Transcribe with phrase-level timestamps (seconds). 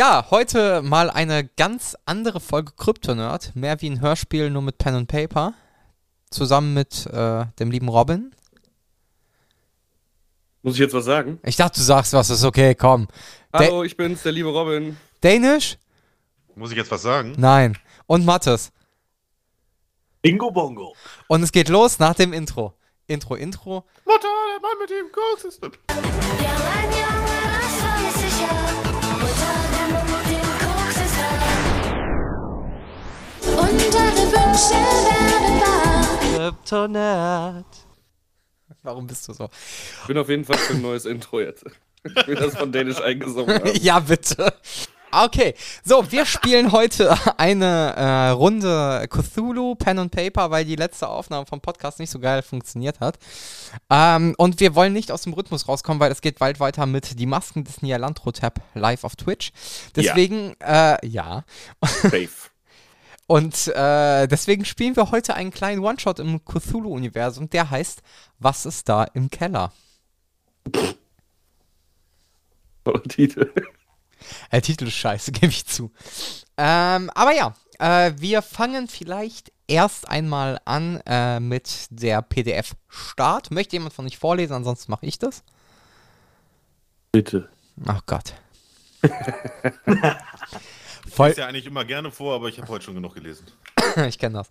[0.00, 3.54] Ja, heute mal eine ganz andere Folge Kryptonerd.
[3.54, 5.52] Mehr wie ein Hörspiel, nur mit Pen und Paper.
[6.30, 8.34] Zusammen mit äh, dem lieben Robin.
[10.62, 11.38] Muss ich jetzt was sagen?
[11.44, 13.08] Ich dachte, du sagst was, ist okay, komm.
[13.52, 14.96] Hallo, ich bin's, der liebe Robin.
[15.22, 15.76] Dänisch?
[16.54, 17.34] Muss ich jetzt was sagen?
[17.36, 17.76] Nein.
[18.06, 18.72] Und Mattes.
[20.22, 20.96] Bingo Bongo.
[21.28, 22.72] Und es geht los nach dem Intro.
[23.06, 23.84] Intro, Intro.
[24.06, 25.62] Mutter, der Mann mit dem Koks ist.
[25.62, 27.19] Ja, mein Junge,
[36.34, 37.66] Kryptonerd.
[38.82, 39.50] Warum bist du so?
[40.02, 41.64] Ich bin auf jeden Fall für ein neues Intro jetzt.
[42.04, 43.70] Ich will das von Dänisch eingesungen haben.
[43.80, 44.54] ja, bitte.
[45.12, 51.08] Okay, so, wir spielen heute eine äh, Runde Cthulhu, Pen und Paper, weil die letzte
[51.08, 53.18] Aufnahme vom Podcast nicht so geil funktioniert hat.
[53.90, 57.18] Ähm, und wir wollen nicht aus dem Rhythmus rauskommen, weil es geht bald weiter mit
[57.18, 59.50] Die Masken des Nialandro-Tab live auf Twitch.
[59.96, 60.94] Deswegen, ja.
[60.94, 61.44] Äh, ja.
[61.84, 62.28] Safe.
[63.30, 68.02] Und äh, deswegen spielen wir heute einen kleinen One-Shot im Cthulhu-Universum, der heißt
[68.40, 69.72] Was ist da im Keller?
[72.84, 73.52] Toller Titel.
[74.50, 75.92] Der Titel ist scheiße, gebe ich zu.
[76.56, 83.52] Ähm, aber ja, äh, wir fangen vielleicht erst einmal an äh, mit der PDF-Start.
[83.52, 85.44] Möchte jemand von euch vorlesen, ansonsten mache ich das.
[87.12, 87.48] Bitte.
[87.86, 88.34] Ach Gott.
[91.12, 93.46] Ich lese ja eigentlich immer gerne vor, aber ich habe heute schon genug gelesen.
[94.08, 94.48] ich kenne das.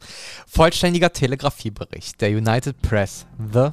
[0.48, 3.26] Vollständiger Telegrafiebericht der United Press.
[3.54, 3.70] The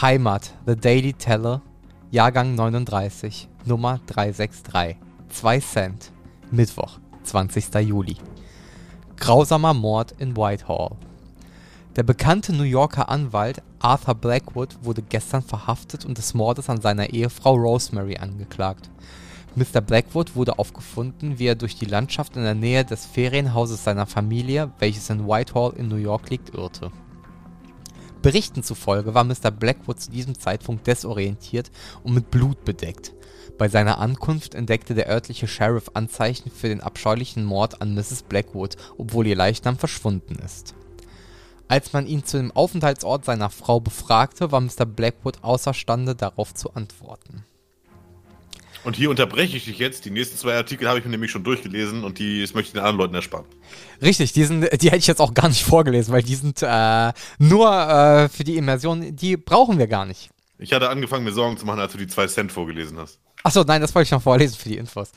[0.00, 1.62] Heimat, The Daily Teller,
[2.10, 4.96] Jahrgang 39, Nummer 363.
[5.28, 6.12] 2 Cent.
[6.50, 7.72] Mittwoch, 20.
[7.86, 8.16] Juli.
[9.16, 10.96] Grausamer Mord in Whitehall.
[11.94, 17.10] Der bekannte New Yorker Anwalt Arthur Blackwood wurde gestern verhaftet und des Mordes an seiner
[17.10, 18.90] Ehefrau Rosemary angeklagt.
[19.56, 19.80] Mr.
[19.80, 24.70] Blackwood wurde aufgefunden, wie er durch die Landschaft in der Nähe des Ferienhauses seiner Familie,
[24.78, 26.92] welches in Whitehall in New York liegt, irrte.
[28.22, 29.50] Berichten zufolge war Mr.
[29.50, 31.70] Blackwood zu diesem Zeitpunkt desorientiert
[32.04, 33.12] und mit Blut bedeckt.
[33.58, 38.22] Bei seiner Ankunft entdeckte der örtliche Sheriff Anzeichen für den abscheulichen Mord an Mrs.
[38.22, 40.74] Blackwood, obwohl ihr Leichnam verschwunden ist.
[41.66, 44.86] Als man ihn zu dem Aufenthaltsort seiner Frau befragte, war Mr.
[44.86, 47.44] Blackwood außerstande, darauf zu antworten.
[48.82, 50.04] Und hier unterbreche ich dich jetzt.
[50.04, 52.72] Die nächsten zwei Artikel habe ich mir nämlich schon durchgelesen und die das möchte ich
[52.72, 53.44] den anderen Leuten ersparen.
[54.00, 57.12] Richtig, die, sind, die hätte ich jetzt auch gar nicht vorgelesen, weil die sind äh,
[57.38, 60.30] nur äh, für die Immersion, die brauchen wir gar nicht.
[60.58, 63.18] Ich hatte angefangen, mir Sorgen zu machen, als du die zwei Cent vorgelesen hast.
[63.42, 65.10] Achso, nein, das wollte ich noch vorlesen für die Infos.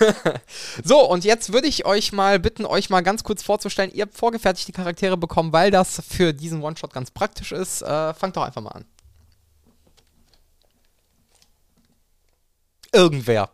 [0.84, 3.90] so, und jetzt würde ich euch mal bitten, euch mal ganz kurz vorzustellen.
[3.92, 7.82] Ihr habt vorgefertigte Charaktere bekommen, weil das für diesen One-Shot ganz praktisch ist.
[7.82, 8.86] Äh, fangt doch einfach mal an.
[12.92, 13.50] Irgendwer.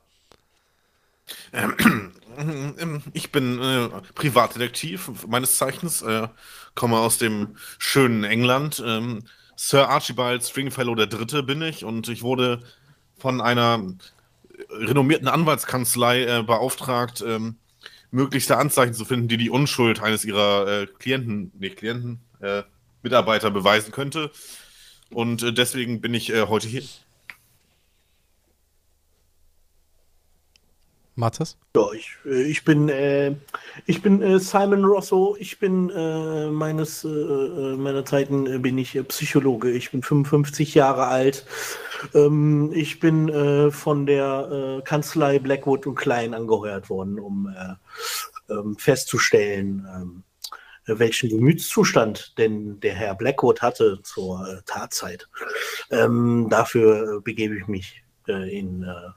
[3.13, 6.27] Ich bin äh, Privatdetektiv meines Zeichens, äh,
[6.75, 8.83] komme aus dem schönen England.
[8.85, 9.23] Ähm,
[9.55, 12.65] Sir Archibald Stringfellow der Dritte bin ich und ich wurde
[13.19, 13.85] von einer
[14.71, 17.57] renommierten Anwaltskanzlei äh, beauftragt, ähm,
[18.11, 22.63] möglichste Anzeichen zu finden, die die Unschuld eines ihrer äh, Klienten, nicht Klienten, äh,
[23.03, 24.31] Mitarbeiter beweisen könnte.
[25.11, 26.83] Und äh, deswegen bin ich heute hier.
[31.17, 31.57] Mathis?
[31.77, 33.37] Ja, ich, äh, ich bin, äh,
[33.87, 35.37] ich bin äh, Simon Rosso.
[35.39, 39.71] Ich bin äh, meines äh, meiner Zeiten äh, bin ich Psychologe.
[39.71, 41.47] Ich bin 55 Jahre alt.
[42.15, 48.53] Ähm, ich bin äh, von der äh, Kanzlei Blackwood und Klein angeheuert worden, um äh,
[48.53, 50.23] ähm, festzustellen, ähm,
[50.87, 55.29] welchen Gemütszustand denn der Herr Blackwood hatte zur äh, Tatzeit.
[55.91, 59.11] Ähm, dafür äh, begebe ich mich äh, in äh,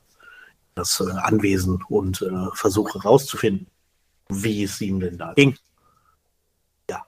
[0.78, 3.68] das äh, Anwesen und äh, versuche herauszufinden,
[4.30, 5.58] wie es ihm denn da ging.
[6.90, 7.06] Ja.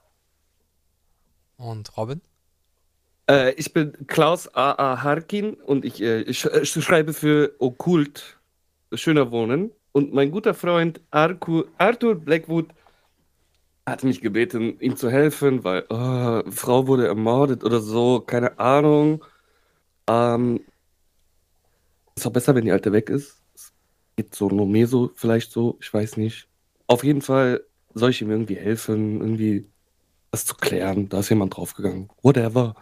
[1.56, 2.20] Und Robin?
[3.28, 5.02] Äh, ich bin Klaus A.A.
[5.02, 8.40] Harkin und ich, äh, ich, ich schreibe für Okkult
[8.92, 9.70] Schöner Wohnen.
[9.92, 12.66] Und mein guter Freund Arku, Arthur Blackwood
[13.86, 19.24] hat mich gebeten, ihm zu helfen, weil oh, Frau wurde ermordet oder so, keine Ahnung.
[20.08, 20.60] Ähm,
[22.16, 23.39] ist auch besser, wenn die Alte weg ist.
[24.20, 26.46] Es geht so nur mir so, vielleicht so, ich weiß nicht.
[26.86, 27.62] Auf jeden Fall
[27.94, 29.66] soll ich ihm irgendwie helfen, irgendwie
[30.30, 31.08] das zu klären.
[31.08, 32.10] Da ist jemand draufgegangen.
[32.20, 32.74] Whatever.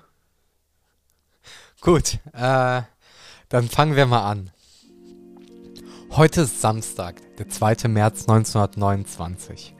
[1.80, 2.82] Gut, äh,
[3.48, 4.50] dann fangen wir mal an.
[6.10, 7.86] Heute ist Samstag, der 2.
[7.86, 9.76] März 1929.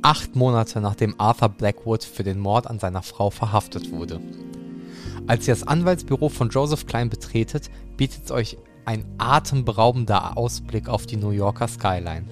[0.00, 4.22] Acht Monate nachdem Arthur Blackwood für den Mord an seiner Frau verhaftet wurde.
[5.26, 11.16] Als ihr das Anwaltsbüro von Joseph Klein betretet, bietet, euch, ein atemberaubender Ausblick auf die
[11.16, 12.24] New Yorker Skyline.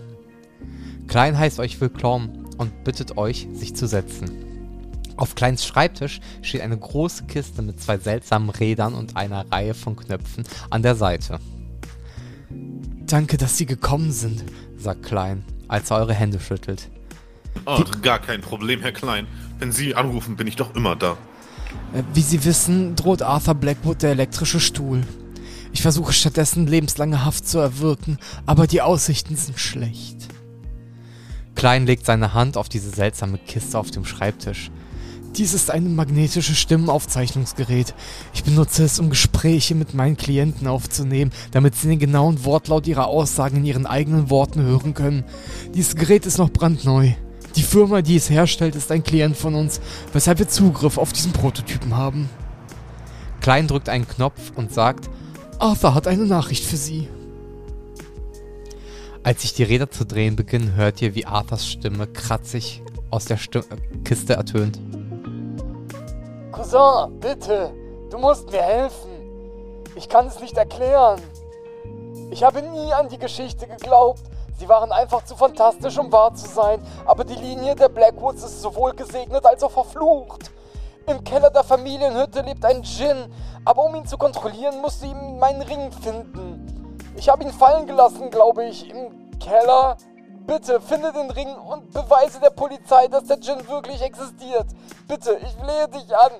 [1.08, 4.30] Klein heißt euch willkommen und bittet euch, sich zu setzen.
[5.16, 9.96] Auf Kleins Schreibtisch steht eine große Kiste mit zwei seltsamen Rädern und einer Reihe von
[9.96, 11.38] Knöpfen an der Seite.
[13.06, 14.42] Danke, dass Sie gekommen sind,
[14.78, 16.88] sagt Klein, als er eure Hände schüttelt.
[17.66, 19.26] Oh, gar kein Problem, Herr Klein.
[19.58, 21.18] Wenn Sie anrufen, bin ich doch immer da.
[21.92, 25.02] Äh, Wie Sie wissen, droht Arthur Blackwood der elektrische Stuhl.
[25.72, 30.28] Ich versuche stattdessen lebenslange Haft zu erwirken, aber die Aussichten sind schlecht.
[31.54, 34.70] Klein legt seine Hand auf diese seltsame Kiste auf dem Schreibtisch.
[35.36, 37.94] Dies ist ein magnetisches Stimmenaufzeichnungsgerät.
[38.34, 43.06] Ich benutze es, um Gespräche mit meinen Klienten aufzunehmen, damit sie den genauen Wortlaut ihrer
[43.06, 45.24] Aussagen in ihren eigenen Worten hören können.
[45.74, 47.12] Dieses Gerät ist noch brandneu.
[47.56, 49.80] Die Firma, die es herstellt, ist ein Klient von uns,
[50.12, 52.28] weshalb wir Zugriff auf diesen Prototypen haben.
[53.40, 55.08] Klein drückt einen Knopf und sagt,
[55.62, 57.08] Arthur hat eine Nachricht für Sie.
[59.22, 62.82] Als sich die Räder zu drehen beginnen, hört ihr, wie Arthurs Stimme kratzig
[63.12, 63.60] aus der Sti
[64.02, 64.80] Kiste ertönt.
[66.50, 67.72] Cousin, bitte,
[68.10, 69.10] du musst mir helfen.
[69.94, 71.20] Ich kann es nicht erklären.
[72.32, 74.22] Ich habe nie an die Geschichte geglaubt.
[74.58, 76.80] Sie waren einfach zu fantastisch, um wahr zu sein.
[77.04, 80.50] Aber die Linie der Blackwoods ist sowohl gesegnet als auch verflucht.
[81.06, 83.32] Im Keller der Familienhütte lebt ein Djinn,
[83.64, 86.98] aber um ihn zu kontrollieren, musst du ihm meinen Ring finden.
[87.16, 89.96] Ich habe ihn fallen gelassen, glaube ich, im Keller.
[90.46, 94.66] Bitte, finde den Ring und beweise der Polizei, dass der Djinn wirklich existiert.
[95.06, 96.32] Bitte, ich flehe dich an.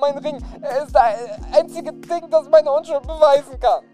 [0.00, 1.02] Mein Ring, ist das
[1.52, 3.84] einzige Ding, das meine Unschuld beweisen kann.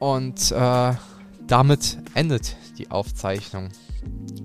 [0.00, 0.94] Und äh,
[1.46, 3.68] damit endet die Aufzeichnung.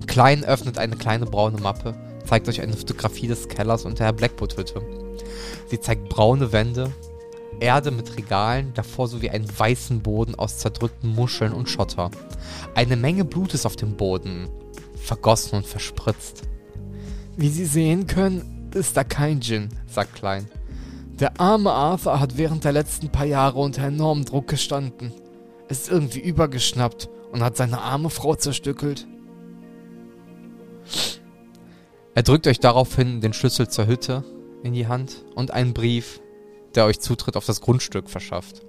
[0.06, 1.94] Klein öffnet eine kleine braune Mappe,
[2.30, 4.80] zeigt euch eine Fotografie des Kellers und der Blackwood-Hütte.
[5.66, 6.92] Sie zeigt braune Wände,
[7.58, 12.12] Erde mit Regalen, davor sowie einen weißen Boden aus zerdrückten Muscheln und Schotter.
[12.76, 14.48] Eine Menge Blut ist auf dem Boden,
[14.94, 16.42] vergossen und verspritzt.
[17.36, 20.46] Wie Sie sehen können, ist da kein Djinn, sagt Klein.
[21.18, 25.12] Der arme Arthur hat während der letzten paar Jahre unter enormem Druck gestanden,
[25.68, 29.08] ist irgendwie übergeschnappt und hat seine arme Frau zerstückelt.
[32.20, 34.22] Er drückt euch daraufhin den Schlüssel zur Hütte
[34.62, 36.20] in die Hand und einen Brief,
[36.74, 38.60] der euch Zutritt auf das Grundstück verschafft.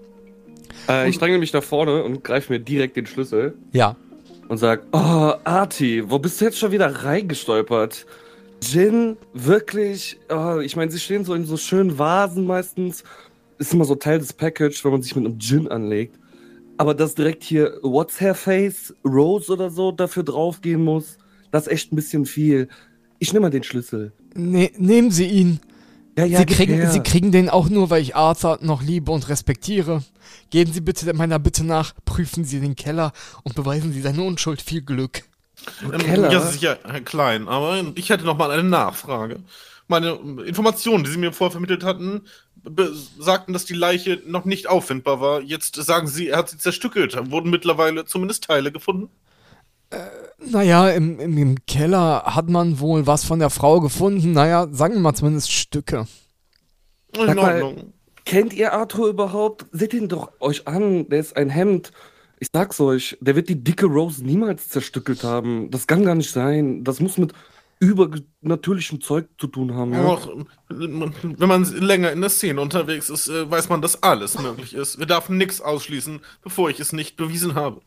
[0.88, 3.98] Äh, ich dränge mich nach vorne und greife mir direkt den Schlüssel Ja,
[4.48, 8.06] und sag, oh, Arti, wo bist du jetzt schon wieder reingestolpert?
[8.62, 10.18] Gin, wirklich?
[10.30, 13.04] Oh, ich meine, sie stehen so in so schönen Vasen meistens.
[13.58, 16.18] Ist immer so Teil des Package, wenn man sich mit einem Gin anlegt.
[16.78, 21.18] Aber dass direkt hier What's Her Face, Rose oder so dafür draufgehen muss,
[21.52, 22.70] das ist echt ein bisschen viel.
[23.22, 24.14] Ich nehme mal den Schlüssel.
[24.34, 25.60] ne nehmen Sie ihn.
[26.18, 30.04] Ja, Sie, kriegen, Sie kriegen den auch nur, weil ich Arthur noch liebe und respektiere.
[30.50, 33.14] Gehen Sie bitte meiner Bitte nach, prüfen Sie den Keller
[33.44, 34.60] und beweisen Sie seine Unschuld.
[34.60, 35.22] Viel Glück.
[35.84, 36.32] Ähm, Keller?
[36.32, 39.42] Ja, sicher, Herr Klein, aber ich hätte noch mal eine Nachfrage.
[39.88, 40.14] Meine
[40.44, 42.22] Informationen, die Sie mir vorher vermittelt hatten,
[43.20, 45.42] sagten, dass die Leiche noch nicht auffindbar war.
[45.42, 47.16] Jetzt sagen Sie, er hat sie zerstückelt.
[47.30, 49.10] Wurden mittlerweile zumindest Teile gefunden?
[50.44, 54.34] Naja, im, im, im Keller hat man wohl was von der Frau gefunden.
[54.34, 56.08] Naja, sagen wir mal zumindest Stücke.
[57.14, 57.94] In Sag mal, Ordnung.
[58.26, 59.66] Kennt ihr Arthur überhaupt?
[59.72, 61.92] Seht ihn doch euch an, der ist ein Hemd.
[62.40, 65.70] Ich sag's euch, der wird die dicke Rose niemals zerstückelt haben.
[65.70, 66.84] Das kann gar nicht sein.
[66.84, 67.34] Das muss mit
[67.80, 69.94] übernatürlichem Zeug zu tun haben.
[69.94, 70.06] Ja?
[70.06, 70.30] Auch,
[70.70, 75.00] wenn man länger in der Szene unterwegs ist, äh, weiß man, dass alles möglich ist.
[75.00, 77.82] Wir dürfen nichts ausschließen, bevor ich es nicht bewiesen habe.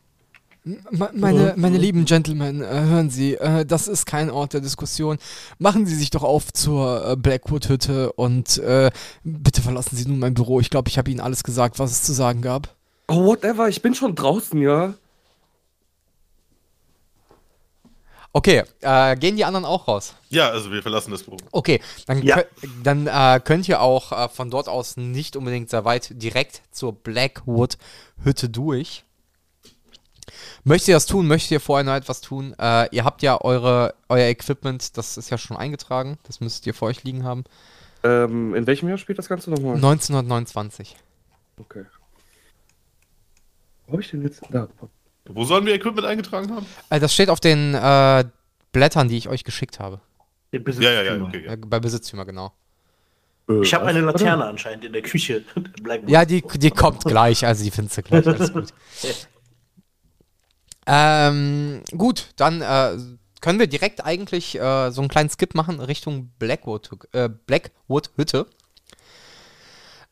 [0.67, 5.19] Me- Meine, meine lieben Gentlemen, äh, hören Sie, äh, das ist kein Ort der Diskussion.
[5.59, 8.89] Machen Sie sich doch auf zur äh, Blackwood-Hütte und äh,
[9.23, 10.59] bitte verlassen Sie nun mein Büro.
[10.59, 12.73] Ich glaube, ich habe Ihnen alles gesagt, was es zu sagen gab.
[13.07, 14.95] Oh, whatever, ich bin schon draußen, ja.
[18.33, 20.15] Okay, äh, gehen die anderen auch raus?
[20.29, 21.37] Ja, also wir verlassen das Büro.
[21.51, 22.41] Okay, dann, Ja.
[22.83, 26.91] dann äh, könnt ihr auch äh, von dort aus nicht unbedingt sehr weit direkt zur
[26.93, 29.03] Blackwood-Hütte durch.
[30.63, 31.27] Möchtet ihr das tun?
[31.27, 32.55] Möchtet ihr vorher noch etwas tun?
[32.59, 36.17] Äh, ihr habt ja eure, euer Equipment, das ist ja schon eingetragen.
[36.23, 37.43] Das müsstet ihr vor euch liegen haben.
[38.03, 39.75] Ähm, in welchem Jahr spielt das Ganze nochmal?
[39.75, 40.95] 1929.
[41.57, 41.85] Okay.
[43.87, 44.41] Wo hab ich denn jetzt?
[44.49, 44.67] Da.
[45.27, 46.65] Wo sollen wir Equipment eingetragen haben?
[46.89, 48.25] Äh, das steht auf den äh,
[48.71, 49.99] Blättern, die ich euch geschickt habe.
[50.51, 51.27] Der Ja, ja, ja, Besitztümer.
[51.27, 51.45] okay.
[51.45, 51.53] Ja.
[51.53, 52.53] Äh, bei Besitztümer, genau.
[53.61, 55.43] Ich habe eine Laterne anscheinend in der Küche.
[56.07, 58.25] Ja, die, die kommt gleich, also die findest du gleich.
[58.27, 58.73] Alles gut.
[60.87, 62.97] Ähm, gut, dann äh,
[63.41, 68.47] können wir direkt eigentlich äh, so einen kleinen Skip machen Richtung Blackwood, äh, Blackwood Hütte.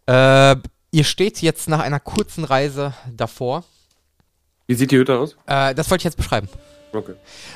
[0.08, 0.56] Äh,
[0.94, 3.64] Ihr steht jetzt nach einer kurzen Reise davor.
[4.68, 5.36] Wie sieht die Hütte aus?
[5.48, 6.48] Äh, das wollte ich jetzt beschreiben.
[6.94, 7.16] Okay.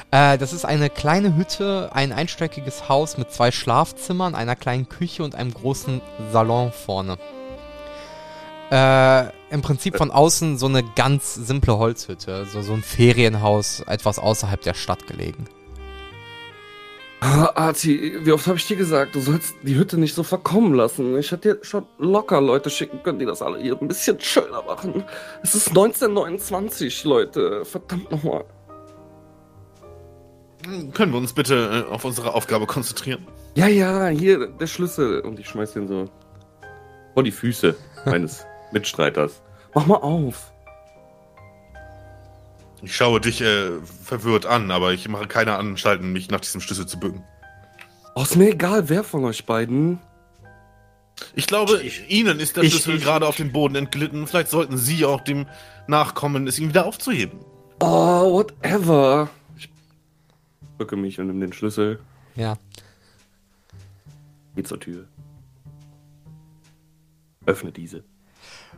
[0.10, 5.24] Äh, das ist eine kleine Hütte, ein einstöckiges Haus mit zwei Schlafzimmern, einer kleinen Küche
[5.24, 7.20] und einem großen Salon vorne.
[8.72, 14.20] Äh, Im Prinzip von außen so eine ganz simple Holzhütte, so, so ein Ferienhaus, etwas
[14.20, 15.48] außerhalb der Stadt gelegen.
[17.20, 20.76] Ah, Arti, wie oft habe ich dir gesagt, du sollst die Hütte nicht so verkommen
[20.76, 21.18] lassen.
[21.18, 24.62] Ich hätte dir schon locker Leute schicken können, die das alle hier ein bisschen schöner
[24.64, 25.04] machen.
[25.42, 27.66] Es ist 1929, Leute.
[27.66, 28.46] Verdammt nochmal.
[30.94, 33.26] Können wir uns bitte äh, auf unsere Aufgabe konzentrieren?
[33.56, 35.22] Ja, ja, hier, der Schlüssel.
[35.22, 36.06] Und ich schmeiß den so
[37.14, 37.76] vor die Füße
[38.06, 39.42] meines Mitstreiters.
[39.74, 40.52] Mach mal auf.
[42.82, 43.72] Ich schaue dich äh,
[44.04, 47.24] verwirrt an, aber ich mache keine Anstalten, mich nach diesem Schlüssel zu bücken.
[48.16, 50.00] Oh, ist mir egal, wer von euch beiden.
[51.34, 54.28] Ich glaube, Ich- Ihnen ist der ich- Schlüssel ich- gerade auf den Boden entglitten.
[54.28, 55.48] Vielleicht sollten Sie auch dem
[55.88, 57.40] nachkommen, es ihm wieder aufzuheben.
[57.80, 59.30] Oh, whatever.
[59.58, 59.70] Ich
[60.78, 62.00] bücke mich und nehme den Schlüssel.
[62.36, 62.58] Ja.
[64.56, 65.06] Geh zur Tür.
[67.46, 68.04] Öffne diese.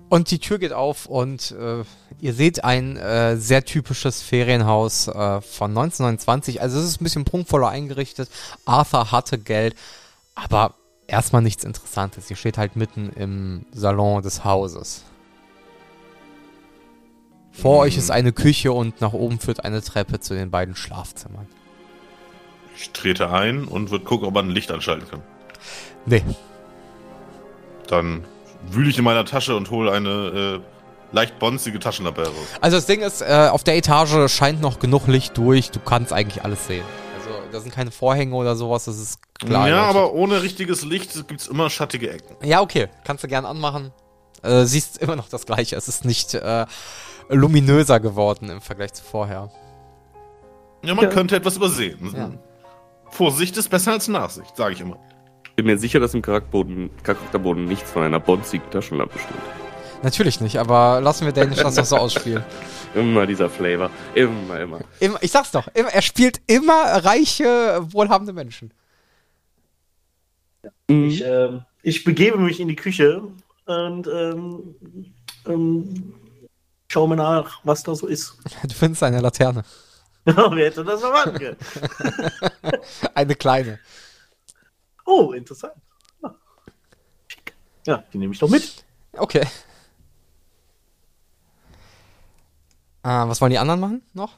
[0.10, 1.84] Und die Tür geht auf und äh,
[2.20, 6.62] ihr seht ein äh, sehr typisches Ferienhaus äh, von 1929.
[6.62, 8.28] Also es ist ein bisschen prunkvoller eingerichtet.
[8.66, 9.76] Arthur hatte Geld,
[10.34, 10.74] aber
[11.06, 12.28] erstmal nichts Interessantes.
[12.30, 15.04] Ihr steht halt mitten im Salon des Hauses.
[17.52, 21.48] Vor euch ist eine Küche und nach oben führt eine Treppe zu den beiden Schlafzimmern.
[22.76, 25.22] Ich trete ein und würde gucken, ob man ein Licht anschalten kann.
[26.06, 26.24] Nee,
[27.88, 28.24] Dann
[28.72, 32.36] wühle ich in meiner Tasche und hole eine äh, leicht bonzige Taschenlampe heraus.
[32.62, 35.72] Also das Ding ist, äh, auf der Etage scheint noch genug Licht durch.
[35.72, 36.84] Du kannst eigentlich alles sehen.
[37.18, 38.86] Also da sind keine Vorhänge oder sowas.
[38.86, 39.68] Das ist klar.
[39.70, 42.36] ja, aber ohne richtiges Licht gibt es immer schattige Ecken.
[42.46, 42.88] Ja, okay.
[43.04, 43.92] Kannst du gern anmachen.
[44.44, 45.76] Äh, siehst immer noch das gleiche.
[45.76, 46.66] Es ist nicht äh,
[47.30, 49.50] luminöser geworden im Vergleich zu vorher.
[50.84, 51.12] Ja, man Ja.
[51.12, 52.14] könnte etwas übersehen.
[52.16, 52.30] Ja.
[53.12, 54.98] Vorsicht ist besser als Nachsicht, sage ich immer.
[55.60, 60.04] Bin mir sicher, dass im Charakterboden, Charakterboden nichts von einer bonzigen Taschenlampe steht.
[60.04, 62.46] Natürlich nicht, aber lassen wir Danish das doch so ausspielen.
[62.96, 63.90] Immer dieser Flavor.
[64.16, 64.80] Immer, immer.
[65.02, 68.72] Immer, ich sag's doch, immer, er spielt immer reiche, wohlhabende Menschen.
[70.88, 73.22] Ich, ähm, ich begebe mich in die Küche
[73.66, 74.76] und ähm,
[75.46, 76.14] ähm,
[76.88, 78.38] schaue mir nach, was da so ist.
[78.64, 79.66] Du findest eine Laterne.
[80.24, 81.58] Wer hätte das erwarten können?
[83.14, 83.80] Eine kleine.
[85.10, 85.74] Oh, interessant.
[87.28, 87.56] Schick.
[87.88, 88.86] Ja, die nehme ich doch mit.
[89.14, 89.42] Okay.
[93.02, 94.34] Äh, was wollen die anderen machen noch?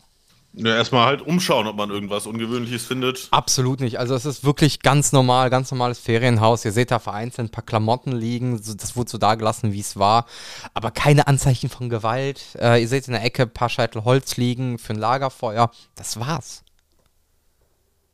[0.54, 3.28] Ja, erstmal halt umschauen, ob man irgendwas Ungewöhnliches findet.
[3.32, 4.00] Absolut nicht.
[4.00, 6.64] Also es ist wirklich ganz normal, ganz normales Ferienhaus.
[6.64, 8.62] Ihr seht da vereinzelt ein paar Klamotten liegen.
[8.78, 10.26] Das wurde so da gelassen, wie es war.
[10.74, 12.56] Aber keine Anzeichen von Gewalt.
[12.60, 15.70] Äh, ihr seht in der Ecke ein paar Scheitel Holz liegen für ein Lagerfeuer.
[15.96, 16.64] Das war's.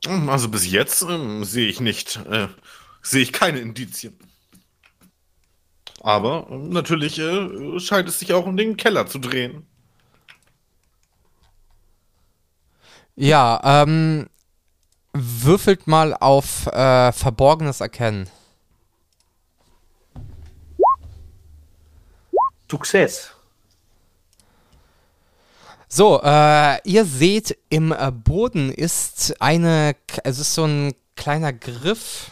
[0.05, 2.47] Also bis jetzt ähm, sehe ich nicht, äh,
[3.01, 4.17] sehe ich keine Indizien.
[6.01, 9.65] Aber ähm, natürlich äh, scheint es sich auch um den Keller zu drehen.
[13.15, 14.29] Ja, ähm,
[15.13, 18.29] würfelt mal auf äh, Verborgenes Erkennen.
[22.69, 23.36] Success.
[25.89, 32.29] So, äh, ihr seht, im äh, Boden ist eine, es ist so ein kleiner Griff,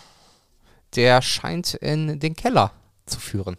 [0.96, 2.72] der scheint in den Keller
[3.06, 3.58] zu führen.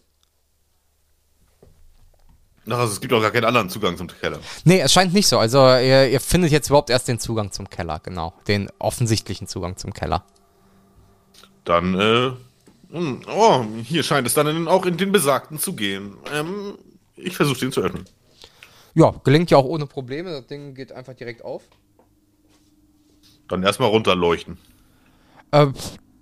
[2.69, 4.41] Ach, also es gibt auch gar keinen anderen Zugang zum Keller.
[4.65, 5.39] Nee, es scheint nicht so.
[5.39, 8.35] Also ihr, ihr findet jetzt überhaupt erst den Zugang zum Keller, genau.
[8.49, 10.25] Den offensichtlichen Zugang zum Keller.
[11.65, 12.33] Dann, äh,
[12.91, 16.17] hm, oh, hier scheint es dann auch in den besagten zu gehen.
[16.33, 16.77] Ähm,
[17.15, 18.05] ich versuche den zu öffnen.
[18.97, 20.31] Ja, gelingt ja auch ohne Probleme.
[20.31, 21.63] Das Ding geht einfach direkt auf.
[23.47, 24.57] Dann erstmal runterleuchten.
[25.51, 25.67] Äh,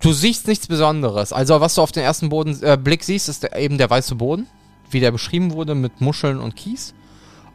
[0.01, 1.31] du siehst nichts Besonderes.
[1.31, 4.15] Also was du auf den ersten Boden, äh, Blick siehst, ist der, eben der weiße
[4.15, 4.47] Boden,
[4.91, 6.93] wie der beschrieben wurde, mit Muscheln und Kies.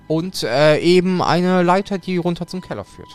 [0.09, 3.11] Und äh, eben eine Leiter, die runter zum Keller führt.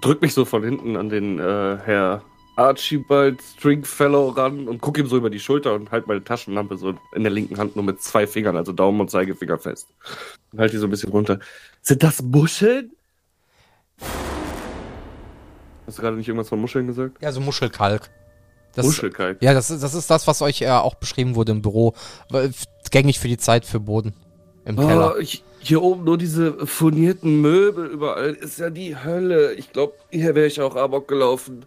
[0.00, 2.22] Drück mich so von hinten an den äh, Herr
[2.56, 6.94] Archibald Stringfellow ran und guck ihm so über die Schulter und halt meine Taschenlampe so
[7.14, 9.88] in der linken Hand nur mit zwei Fingern, also Daumen und Zeigefinger fest.
[10.52, 11.38] Und halt die so ein bisschen runter.
[11.82, 12.92] Sind das Muscheln?
[15.86, 17.18] Hast du gerade nicht irgendwas von Muscheln gesagt?
[17.22, 18.10] Ja, so Muschelkalk.
[18.74, 19.40] Das, Muschelkalk.
[19.42, 21.94] Ja, das, ist- das ist das, was euch äh, auch beschrieben wurde im Büro.
[22.32, 24.14] F- Gängig für die Zeit für Boden
[24.64, 25.14] im Keller.
[25.14, 28.34] Oh, ich, hier oben nur diese furnierten Möbel überall.
[28.34, 29.54] Ist ja die Hölle.
[29.54, 31.64] Ich glaube, hier wäre ich auch Amok gelaufen.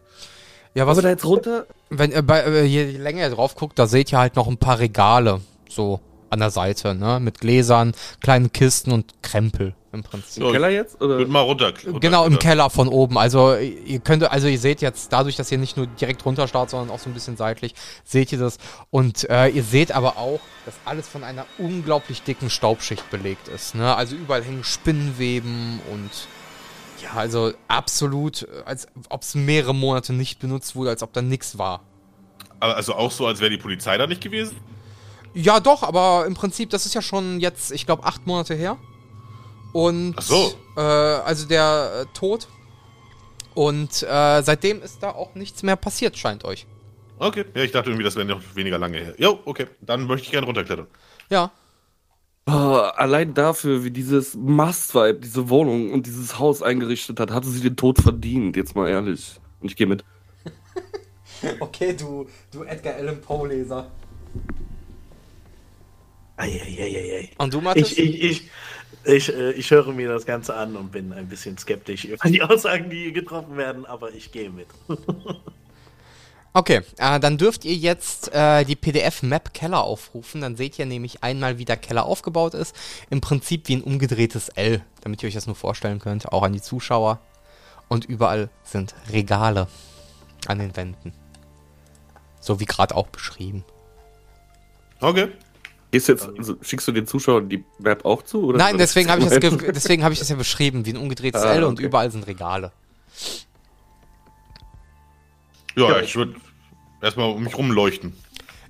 [0.73, 1.65] Ja, Was wir da jetzt runter?
[1.89, 4.57] Wenn äh, bei, äh, je länger ihr drauf guckt, da seht ihr halt noch ein
[4.57, 5.99] paar Regale so
[6.29, 7.19] an der Seite, ne?
[7.19, 10.43] Mit Gläsern, kleinen Kisten und Krempel im Prinzip.
[10.43, 11.01] Ja, Keller jetzt?
[11.01, 11.17] Oder?
[11.17, 11.73] Wird mal runter.
[11.85, 12.47] runter Genau, im runter.
[12.47, 13.17] Keller von oben.
[13.17, 16.91] Also ihr könnt, also ihr seht jetzt, dadurch, dass ihr nicht nur direkt runterstarrt, sondern
[16.91, 17.73] auch so ein bisschen seitlich,
[18.03, 18.59] seht ihr das.
[18.91, 23.73] Und äh, ihr seht aber auch, dass alles von einer unglaublich dicken Staubschicht belegt ist.
[23.73, 23.95] Ne?
[23.95, 26.11] Also überall hängen Spinnenweben und
[27.01, 31.57] ja, also absolut, als ob es mehrere Monate nicht benutzt wurde, als ob da nichts
[31.57, 31.81] war.
[32.59, 34.57] Also auch so, als wäre die Polizei da nicht gewesen?
[35.33, 38.77] Ja, doch, aber im Prinzip, das ist ja schon jetzt, ich glaube, acht Monate her.
[39.71, 40.53] Und Ach so.
[40.75, 42.47] äh, also der äh, Tod.
[43.53, 46.65] Und äh, seitdem ist da auch nichts mehr passiert, scheint euch.
[47.19, 47.45] Okay.
[47.53, 49.13] Ja, ich dachte irgendwie, das wäre noch weniger lange her.
[49.17, 49.67] Jo, okay.
[49.81, 50.87] Dann möchte ich gerne runterklettern.
[51.29, 51.51] Ja.
[52.51, 57.61] Oh, allein dafür, wie dieses Mastvibe, diese Wohnung und dieses Haus eingerichtet hat, hatte sie
[57.61, 59.39] den Tod verdient, jetzt mal ehrlich.
[59.61, 60.03] Und ich gehe mit.
[61.61, 63.89] Okay, du, du Edgar Allan Poe-Leser.
[66.35, 67.29] Eieieiei.
[67.37, 67.93] Und du, Mathis?
[67.93, 68.49] Ich, ich, ich,
[69.05, 72.41] ich, äh, ich höre mir das Ganze an und bin ein bisschen skeptisch über die
[72.41, 74.67] Aussagen, die hier getroffen werden, aber ich gehe mit.
[76.53, 80.41] Okay, äh, dann dürft ihr jetzt äh, die PDF-Map Keller aufrufen.
[80.41, 82.75] Dann seht ihr nämlich einmal, wie der Keller aufgebaut ist.
[83.09, 86.53] Im Prinzip wie ein umgedrehtes L, damit ihr euch das nur vorstellen könnt, auch an
[86.53, 87.19] die Zuschauer.
[87.87, 89.67] Und überall sind Regale
[90.47, 91.13] an den Wänden.
[92.39, 93.63] So wie gerade auch beschrieben.
[95.01, 95.29] Okay.
[95.91, 98.51] Du jetzt, also, schickst du den Zuschauern die Map auch zu?
[98.51, 101.53] Nein, deswegen habe ich, das deswegen hab ich das ja beschrieben, wie ein umgedrehtes Ah,
[101.53, 101.85] L und okay.
[101.85, 102.71] überall sind Regale.
[105.87, 106.35] Ja, Ja, ich würde
[107.01, 108.13] erstmal um mich rumleuchten.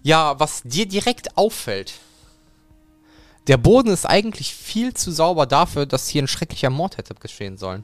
[0.04, 1.94] Ja, was dir direkt auffällt.
[3.48, 7.58] Der Boden ist eigentlich viel zu sauber dafür, dass hier ein schrecklicher Mord hätte geschehen
[7.58, 7.84] sollen.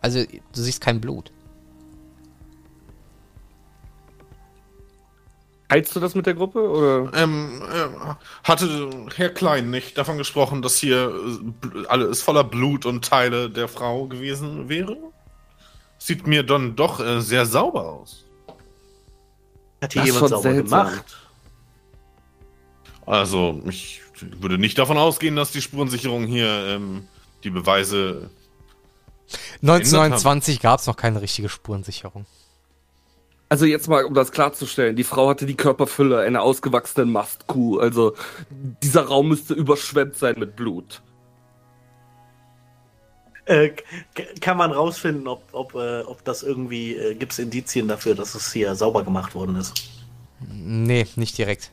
[0.00, 1.32] Also, du siehst kein Blut.
[5.68, 6.68] Teilst du das mit der Gruppe?
[6.68, 7.12] Oder?
[7.14, 11.12] Ähm, äh, hatte Herr Klein nicht davon gesprochen, dass hier
[11.74, 14.96] äh, alles voller Blut und Teile der Frau gewesen wäre?
[15.98, 18.24] Sieht mir dann doch äh, sehr sauber aus.
[19.80, 20.86] Hat hier Das jemand schon sauber seltsam.
[20.86, 21.16] gemacht?
[23.06, 24.02] Also, ich
[24.38, 27.08] würde nicht davon ausgehen, dass die Spurensicherung hier ähm,
[27.44, 28.30] die Beweise.
[29.62, 32.26] 1929 gab es noch keine richtige Spurensicherung.
[33.48, 37.78] Also jetzt mal, um das klarzustellen, die Frau hatte die Körperfülle einer ausgewachsenen Mastkuh.
[37.80, 38.14] Also
[38.48, 41.02] dieser Raum müsste überschwemmt sein mit Blut.
[43.50, 43.72] Äh,
[44.40, 48.36] kann man rausfinden, ob, ob, äh, ob das irgendwie, äh, gibt es Indizien dafür, dass
[48.36, 49.90] es hier sauber gemacht worden ist?
[50.48, 51.72] Nee, nicht direkt.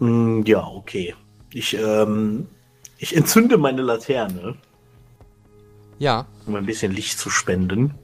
[0.00, 1.14] Hm, ja, okay.
[1.50, 2.46] Ich, ähm,
[2.98, 4.54] ich entzünde meine Laterne,
[5.98, 6.26] Ja.
[6.44, 7.94] um ein bisschen Licht zu spenden.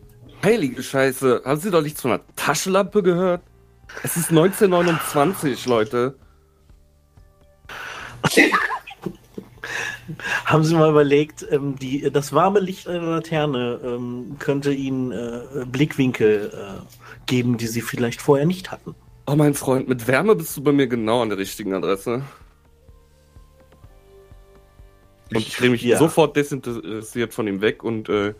[0.42, 3.42] Heilige Scheiße, haben Sie doch nichts von einer Taschenlampe gehört?
[4.02, 6.16] Es ist 1929, Leute.
[10.44, 15.64] Haben Sie mal überlegt, ähm, die, das warme Licht einer Laterne ähm, könnte Ihnen äh,
[15.66, 18.94] Blickwinkel äh, geben, die Sie vielleicht vorher nicht hatten?
[19.26, 22.22] Oh mein Freund, mit Wärme bist du bei mir genau an der richtigen Adresse.
[25.30, 25.98] Und ich drehe mich Ja.
[25.98, 28.34] sofort desinteressiert von ihm weg und äh,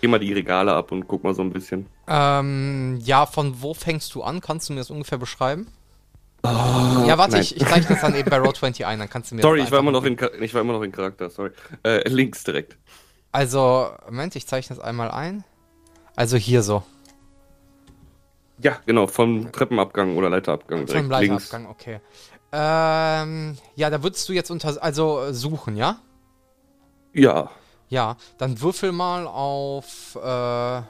[0.00, 1.86] geh mal die Regale ab und guck mal so ein bisschen.
[2.06, 4.40] Ähm, ja, von wo fängst du an?
[4.40, 5.68] Kannst du mir das ungefähr beschreiben?
[6.44, 6.48] Oh,
[7.06, 7.42] ja, warte, nein.
[7.42, 9.58] ich, ich zeichne das dann eben bei Road 20 ein, dann kannst du mir Sorry,
[9.58, 11.50] das ich war, immer noch in, ich war immer noch in Charakter, sorry.
[11.84, 12.76] Äh, links direkt.
[13.30, 15.44] Also, Moment, ich zeichne das einmal ein.
[16.16, 16.82] Also hier so.
[18.58, 21.50] Ja, genau, vom Treppenabgang oder Leiterabgang direkt Vom links.
[21.52, 22.00] Leiterabgang, okay.
[22.52, 26.00] Ähm, ja, da würdest du jetzt unter, also äh, suchen, ja?
[27.12, 27.50] Ja.
[27.88, 30.84] Ja, dann würfel mal auf, äh, ja,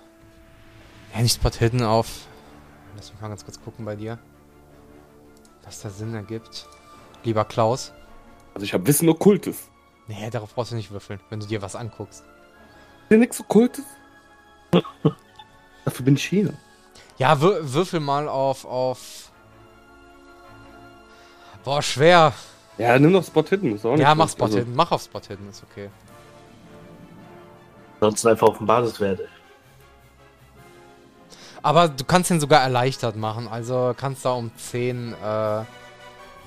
[1.21, 2.27] nicht Spot Hidden, auf,
[2.97, 4.19] lass mich mal ganz kurz gucken bei dir.
[5.65, 6.67] Was da Sinn ergibt.
[7.25, 7.93] Lieber Klaus.
[8.55, 9.69] Also ich habe Wissen Okkultes.
[10.09, 12.25] Nee, darauf brauchst du nicht würfeln, wenn du dir was anguckst.
[13.09, 13.85] Ist nix Okkultes?
[15.85, 16.53] Dafür bin ich hier.
[17.19, 19.31] Ja, wür würfel mal auf, auf.
[21.65, 22.33] Boah, schwer.
[22.79, 23.77] Ja, nimm doch Spot Hidden.
[23.77, 24.29] Ist auch nicht Ja, mach.
[24.29, 24.75] Spot Also, Hidden.
[24.75, 25.91] Mach auf Spot Hidden, ist okay.
[28.01, 29.21] Ansonsten einfach auf dem Basiswert.
[31.63, 33.49] Aber du kannst ihn sogar erleichtert machen.
[33.49, 35.63] Also kannst da um 10 äh,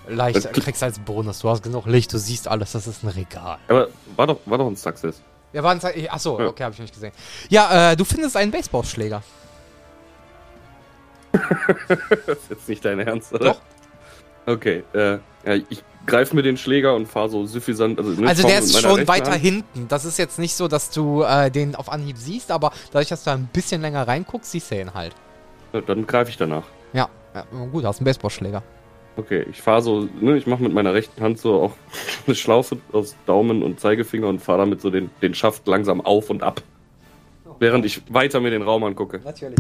[0.08, 1.40] leicht, kriegst als Bonus.
[1.40, 3.58] Du hast genug Licht, du siehst alles, das ist ein Regal.
[3.68, 5.22] Aber war doch, war doch ein Success.
[5.54, 6.48] Ja, war ein Ze Achso, Ja.
[6.48, 7.14] okay, habe ich nicht gesehen.
[7.50, 9.24] Ja, äh, du findest einen Baseballschläger.
[12.28, 13.46] Das ist jetzt nicht dein Ernst, oder?
[13.54, 13.62] Doch.
[14.46, 17.98] Okay, äh, ja, ich greife mir den Schläger und fahre so suffisant.
[18.00, 19.42] Also, ne, Also der ist schon weiter Hand.
[19.42, 19.88] hinten.
[19.88, 23.24] Das ist jetzt nicht so, dass du äh, den auf Anhieb siehst, aber dadurch, dass
[23.24, 25.14] du ein bisschen länger reinguckst, siehst du ihn halt.
[25.74, 26.64] Ja, Dann greife ich danach.
[26.94, 28.64] Ja, ja gut, hast einen Baseballschläger.
[29.18, 31.72] Okay, ich fahre so, ne, ich mache mit meiner rechten Hand so auch
[32.28, 36.30] eine Schlaufe aus Daumen und Zeigefinger und fahre damit so den, den Schaft langsam auf
[36.30, 36.62] und ab.
[37.60, 39.22] Während ich weiter mir den Raum angucke.
[39.24, 39.58] Natürlich.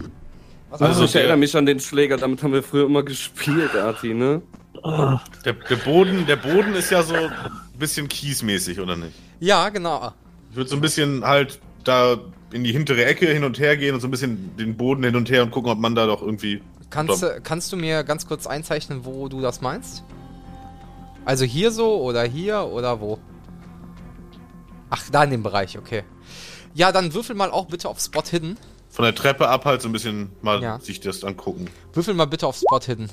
[0.69, 4.13] Also, Also ich erinnere mich an den Schläger, damit haben wir früher immer gespielt, Arti,
[4.13, 4.41] ne?
[4.83, 7.31] Der, der, Boden, der Boden ist ja so ein
[7.77, 9.13] bisschen kiesmäßig, oder nicht?
[9.39, 10.11] Ja, genau.
[10.51, 12.17] Ich würde so ein bisschen halt da
[12.51, 15.15] in die hintere Ecke hin und her gehen und so ein bisschen den Boden hin
[15.15, 16.61] und her und gucken, ob man da doch irgendwie.
[16.89, 20.03] Kannst, du- kannst du mir ganz kurz einzeichnen, wo du das meinst?
[21.25, 23.19] Also hier so oder hier oder wo?
[24.89, 26.03] Ach, da in dem Bereich, okay.
[26.73, 28.57] Ja, dann würfel mal auch bitte auf Spot Hidden.
[28.89, 30.79] Von der Treppe ab halt so ein bisschen mal Ja.
[30.79, 31.65] sich das angucken.
[31.93, 33.09] Würfel mal bitte auf Spot Hidden.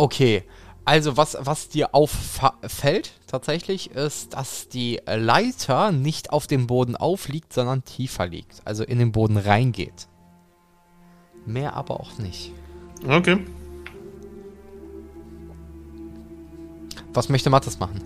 [0.00, 0.44] Okay.
[0.86, 7.52] Also, was, was dir auffällt tatsächlich, ist, dass die Leiter nicht auf dem Boden aufliegt,
[7.52, 8.62] sondern tiefer liegt.
[8.64, 10.08] Also in den Boden reingeht.
[11.44, 12.50] Mehr aber auch nicht.
[13.06, 13.44] Okay.
[17.12, 18.00] Was möchte Mathis machen?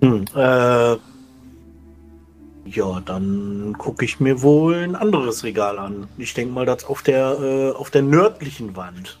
[0.00, 0.96] Hm, äh,
[2.66, 6.06] ja, dann gucke ich mir wohl ein anderes Regal an.
[6.18, 9.18] Ich denke mal, das auf der, äh, auf der nördlichen Wand.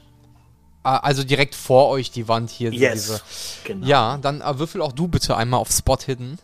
[0.84, 2.72] Ah, Also direkt vor euch die Wand hier.
[2.72, 3.60] Yes.
[3.64, 3.86] Genau.
[3.86, 6.38] Ja, dann äh, würfel auch du bitte einmal auf Spot Hidden.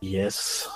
[0.00, 0.68] Yes.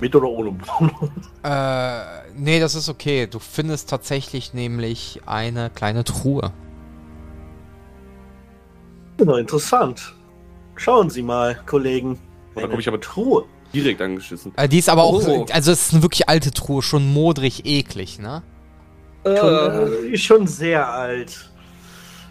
[0.00, 1.10] Mit oder ohne Bonus?
[1.44, 3.26] Äh, nee, das ist okay.
[3.26, 6.52] Du findest tatsächlich nämlich eine kleine Truhe.
[9.16, 10.14] Genau, interessant.
[10.76, 12.18] Schauen Sie mal, Kollegen.
[12.54, 13.44] Da komm ich aber- Truhe.
[13.72, 14.52] Direkt angeschissen.
[14.56, 15.46] Äh, die ist aber auch, Oh.
[15.50, 18.42] also es ist eine wirklich alte Truhe, schon modrig eklig, ne?
[19.24, 21.50] Schon, äh, ist schon sehr alt.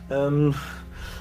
[0.09, 0.53] Ähm,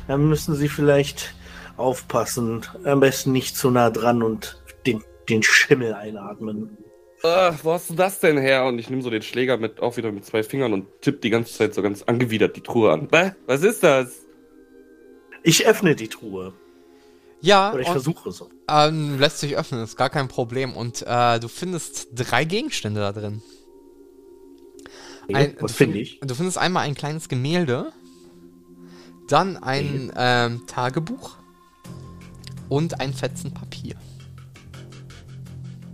[0.09, 1.35] da müssen Sie vielleicht
[1.77, 2.63] aufpassen.
[2.85, 6.77] Am besten nicht zu nah dran und den, den Schimmel einatmen.
[7.23, 8.65] Äh, wo hast du das denn her?
[8.65, 11.31] Und ich nehme so den Schläger mit, auch wieder mit zwei Fingern und tipp die
[11.31, 13.09] ganze Zeit so ganz angewidert die Truhe an.
[13.09, 14.27] Bäh, was ist das?
[15.43, 16.53] Ich öffne die Truhe.
[17.43, 18.51] Ja, Oder ich und, versuche so.
[18.69, 20.75] ähm, lässt sich öffnen, ist gar kein Problem.
[20.75, 23.43] Und äh, du findest drei Gegenstände da drin.
[25.33, 26.21] Ein- Was du finde find- ich?
[26.21, 27.93] Du findest einmal ein kleines Gemälde,
[29.29, 31.37] dann ein ähm, Tagebuch
[32.69, 33.95] und ein Fetzen Papier.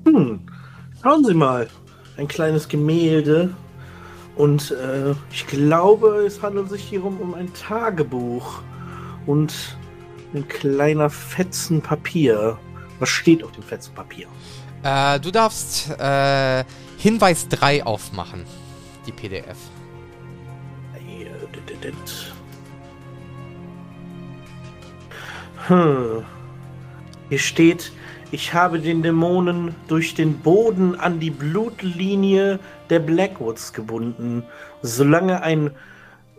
[0.07, 0.41] Hm,
[1.03, 1.69] schauen Sie mal.
[2.17, 3.55] Ein kleines Gemälde.
[4.37, 8.61] Und äh, ich glaube, es handelt sich hierum um ein Tagebuch.
[9.27, 9.77] Und
[10.35, 12.59] ein kleiner Fetzen Papier.
[13.01, 14.29] Was steht auf dem Fetzen Papier?
[14.83, 16.65] Äh, du darfst äh,
[16.99, 18.45] Hinweis 3 aufmachen,
[19.07, 19.57] die PDF.
[25.69, 26.25] Hm.
[27.29, 27.93] Hier steht,
[28.31, 32.59] ich habe den Dämonen durch den Boden an die Blutlinie
[32.91, 34.45] der Blackwoods gebunden.
[34.83, 35.71] Solange ein,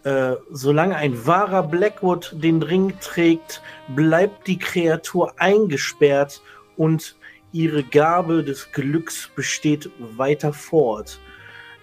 [0.04, 3.62] äh, solange ein wahrer Blackwood den Ring trägt,
[3.96, 6.42] bleibt die Kreatur eingesperrt
[6.78, 7.16] und
[7.52, 11.20] ihre Gabe des Glücks besteht weiter fort.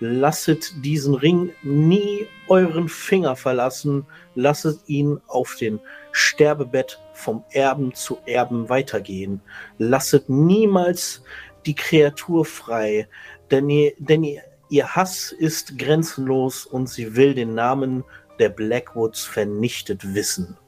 [0.04, 5.80] Lasset diesen Ring nie euren Finger verlassen, lasset ihn auf den
[6.12, 9.40] Sterbebett vom Erben zu Erben weitergehen.
[9.78, 11.22] Lasset niemals
[11.64, 13.08] die Kreatur frei,
[13.50, 18.04] denn, ihr, denn ihr, ihr Hass ist grenzenlos und sie will den Namen
[18.38, 20.58] der Blackwoods vernichtet wissen.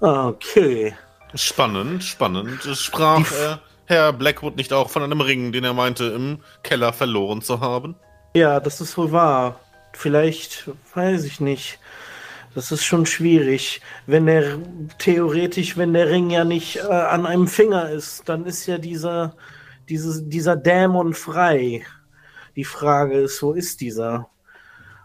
[0.00, 0.94] Okay.
[1.34, 2.62] Spannend, spannend.
[2.76, 3.56] Sprach Die äh,
[3.92, 7.94] Herr Blackwood nicht auch von einem Ring, den er meinte, im Keller verloren zu haben?
[8.34, 9.60] Ja, das ist wohl wahr.
[9.92, 11.78] Vielleicht, weiß ich nicht.
[12.54, 13.82] Das ist schon schwierig.
[14.06, 14.58] Wenn der
[14.98, 19.36] theoretisch, wenn der Ring ja nicht äh, an einem Finger ist, dann ist ja dieser,
[19.90, 21.84] dieses, dieser Dämon frei.
[22.56, 24.30] Die Frage ist, wo ist dieser?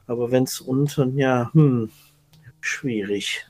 [0.07, 1.89] Aber wenn es unten, ja, hm,
[2.61, 3.45] schwierig.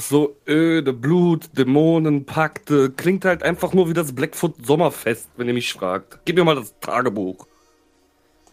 [0.00, 2.90] So öde, Blut, Dämonen, Pakte.
[2.90, 6.20] Klingt halt einfach nur wie das Blackfoot Sommerfest, wenn ihr mich fragt.
[6.24, 7.46] Gib mir mal das Tagebuch.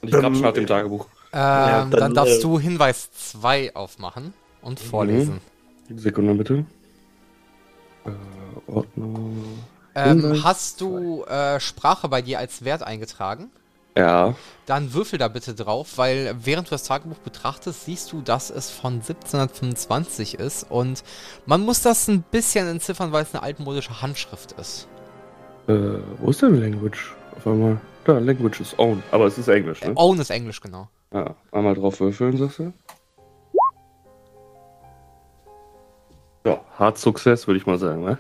[0.02, 1.08] Und ich grabsch nach dem Tagebuch.
[1.32, 5.40] Ähm, dann, dann, darfst äh, du Hinweis 2 aufmachen und vorlesen.
[5.96, 6.66] Sekunde bitte.
[8.06, 9.64] Äh, Ordnung.
[9.96, 13.52] Ähm, hast du äh, Sprache bei dir als Wert eingetragen?
[13.98, 14.36] Ja.
[14.66, 18.72] Dann würfel da bitte drauf, weil während du das Tagebuch betrachtest, siehst du, dass es
[18.72, 21.04] von 1725 ist und
[21.46, 24.88] man muss das ein bisschen entziffern, weil es eine altmodische Handschrift ist.
[25.68, 27.14] Äh, wo ist denn Language?
[27.36, 27.80] Auf einmal.
[28.06, 29.04] Da, Language is own.
[29.12, 29.94] Aber es ist Englisch, ne?
[29.96, 30.90] Own ist Englisch, genau.
[31.14, 32.74] Ja, einmal drauf würfeln, sagst du?
[36.46, 38.18] Ja, Hard Success, würde ich mal sagen, ne?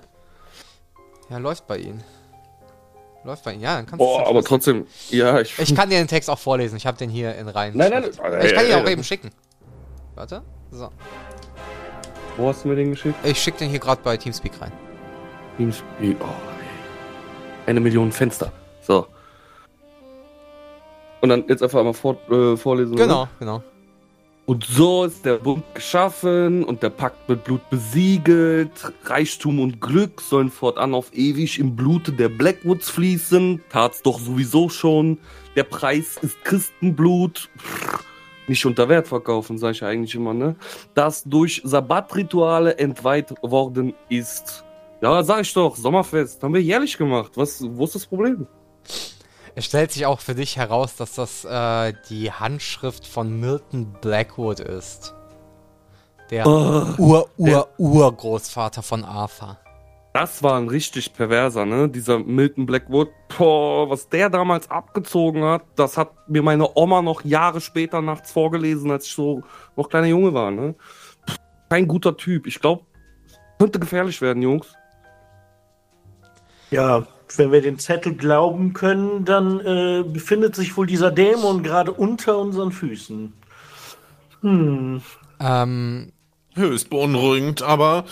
[1.29, 2.03] Ja, läuft bei ihnen.
[3.23, 3.61] Läuft bei Ihnen.
[3.61, 5.57] Ja, dann kannst du Boah, aber trotzdem, ja, ich.
[5.57, 6.75] Ich kann dir den Text auch vorlesen.
[6.75, 7.71] Ich habe den hier in rein.
[7.75, 8.53] Nein, nein, Ich nein.
[8.53, 9.31] kann ihn auch äh, eben schicken.
[10.15, 10.41] Warte.
[10.71, 10.89] So.
[12.37, 13.15] Wo hast du mir den geschickt?
[13.23, 14.71] Ich schicke den hier gerade bei Teamspeak rein.
[15.57, 16.17] Teamspeak.
[16.19, 17.69] Oh, ey.
[17.69, 18.51] Eine Million Fenster.
[18.81, 19.07] So.
[21.21, 22.93] Und dann jetzt einfach einmal vor, äh, vorlesen.
[22.95, 23.03] oder?
[23.03, 23.63] Genau, genau.
[24.45, 28.71] Und so ist der Bund geschaffen und der Pakt mit Blut besiegelt.
[29.05, 33.61] Reichtum und Glück sollen fortan auf ewig im Blute der Blackwoods fließen.
[33.69, 35.17] Tat's doch sowieso schon.
[35.55, 37.49] Der Preis ist Christenblut.
[38.47, 40.57] Nicht unter Wert verkaufen, sage ich eigentlich immer, ne?
[40.93, 44.65] Das durch Sabbatrituale entweiht worden ist.
[45.01, 46.43] Ja, sag ich doch, Sommerfest.
[46.43, 47.31] Haben wir jährlich gemacht.
[47.35, 48.45] Was, wo ist das Problem?
[49.55, 54.59] Es stellt sich auch für dich heraus, dass das äh, die Handschrift von Milton Blackwood
[54.59, 55.13] ist.
[56.31, 59.57] Der Oh, Ur-Ur-Urgroßvater von Arthur.
[60.13, 61.89] Das war ein richtig perverser, ne?
[61.89, 63.09] Dieser Milton Blackwood.
[63.37, 68.31] Boah, was der damals abgezogen hat, das hat mir meine Oma noch Jahre später nachts
[68.31, 69.41] vorgelesen, als ich so
[69.75, 70.75] noch kleiner Junge war, ne?
[71.27, 71.37] Pff,
[71.69, 72.47] Kein guter Typ.
[72.47, 72.85] Ich glaube,
[73.59, 74.67] könnte gefährlich werden, Jungs.
[76.71, 77.05] Ja,
[77.35, 82.37] wenn wir den Zettel glauben können, dann äh, befindet sich wohl dieser Dämon gerade unter
[82.37, 83.33] unseren Füßen.
[84.41, 85.01] Hm.
[85.39, 86.11] Ähm,
[86.55, 88.05] Höchst beunruhigend, aber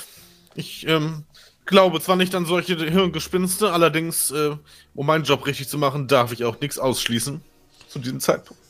[0.55, 1.25] ich ähm,
[1.65, 4.55] glaube zwar nicht an solche Hirngespinste, allerdings, äh,
[4.95, 7.41] um meinen Job richtig zu machen, darf ich auch nichts ausschließen.
[7.87, 8.61] Zu diesem Zeitpunkt.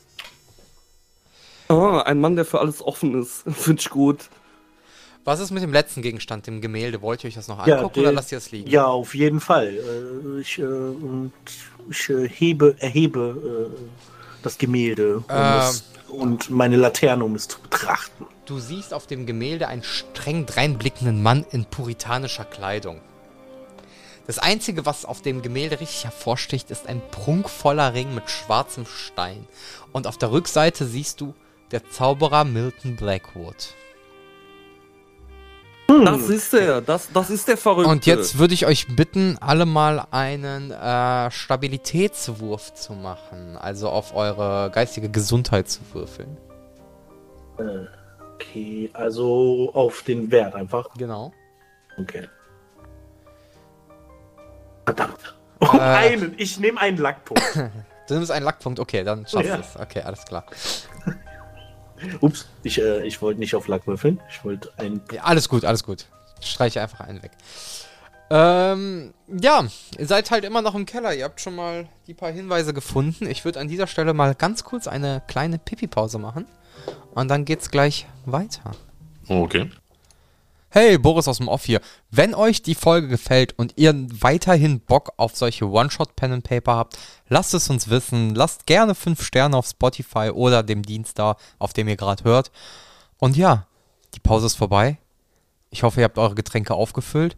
[1.68, 3.44] Ah, ein Mann, der für alles offen ist.
[3.50, 4.28] Finde ich gut.
[5.24, 7.00] Was ist mit dem letzten Gegenstand, dem Gemälde?
[7.02, 8.68] Wollt ihr euch das noch Ja, angucken der- oder lasst ihr es liegen?
[8.70, 9.68] Ja, auf jeden Fall.
[9.68, 11.32] Äh, ich äh, und
[11.90, 13.80] ich äh, hebe, erhebe äh,
[14.42, 15.58] das Gemälde um Ähm.
[15.60, 18.26] es, und meine Laterne, um es zu betrachten.
[18.44, 23.00] Du siehst auf dem Gemälde einen streng dreinblickenden Mann in puritanischer Kleidung.
[24.26, 29.46] Das Einzige, was auf dem Gemälde richtig hervorsticht, ist ein prunkvoller Ring mit schwarzem Stein.
[29.92, 31.34] Und auf der Rückseite siehst du
[31.70, 33.74] der Zauberer Milton Blackwood.
[36.04, 36.80] Das ist er.
[36.80, 37.90] Das, das ist der Verrückte.
[37.90, 43.56] Und jetzt würde ich euch bitten, alle mal einen äh, Stabilitätswurf zu machen.
[43.56, 46.36] Also auf eure geistige Gesundheit zu würfeln.
[48.36, 50.88] Okay, also auf den Wert einfach.
[50.96, 51.32] Genau.
[51.98, 52.28] Okay.
[54.84, 55.34] Verdammt.
[55.60, 55.80] Um Äh.
[55.82, 56.34] einen.
[56.38, 57.42] Ich nehme einen Lackpunkt.
[58.08, 59.56] Du nimmst einen Lackpunkt, okay, dann schaffst Ja.
[59.56, 59.76] du es.
[59.80, 60.44] Okay, alles klar.
[62.20, 64.20] Ups, ich, äh, ich wollte nicht auf Lack würfeln.
[64.30, 65.00] Ich wollte einen.
[65.12, 66.06] Ja, alles gut, alles gut.
[66.40, 67.32] Streiche einfach einen weg.
[68.30, 69.66] Ähm, ja,
[69.98, 71.14] ihr seid halt immer noch im Keller.
[71.14, 73.26] Ihr habt schon mal die paar Hinweise gefunden.
[73.26, 76.46] Ich würde an dieser Stelle mal ganz kurz eine kleine Pipi-Pause machen.
[77.14, 78.72] Und dann geht's gleich weiter.
[79.28, 79.70] Okay.
[80.74, 81.82] Hey, Boris aus dem Off hier.
[82.10, 86.98] Wenn euch die Folge gefällt und ihr weiterhin Bock auf solche One-Shot-Pen and Paper habt,
[87.28, 88.34] lasst es uns wissen.
[88.34, 92.50] Lasst gerne 5 Sterne auf Spotify oder dem Dienst da, auf dem ihr gerade hört.
[93.18, 93.66] Und ja,
[94.14, 94.96] die Pause ist vorbei.
[95.68, 97.36] Ich hoffe, ihr habt eure Getränke aufgefüllt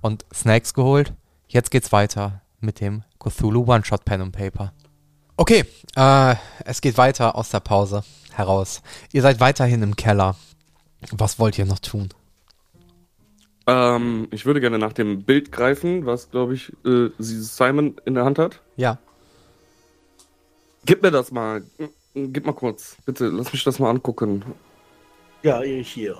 [0.00, 1.12] und Snacks geholt.
[1.48, 4.72] Jetzt geht's weiter mit dem Cthulhu One-Shot Pen and Paper.
[5.36, 5.64] Okay,
[5.96, 8.82] äh, es geht weiter aus der Pause heraus.
[9.12, 10.36] Ihr seid weiterhin im Keller.
[11.10, 12.10] Was wollt ihr noch tun?
[13.68, 18.14] Ähm, ich würde gerne nach dem Bild greifen, was, glaube ich, äh, sie- Simon in
[18.14, 18.62] der Hand hat.
[18.76, 18.98] Ja.
[20.86, 21.62] Gib mir das mal.
[22.14, 22.96] Gib mal kurz.
[23.04, 24.42] Bitte, lass mich das mal angucken.
[25.42, 26.16] Ja, hier.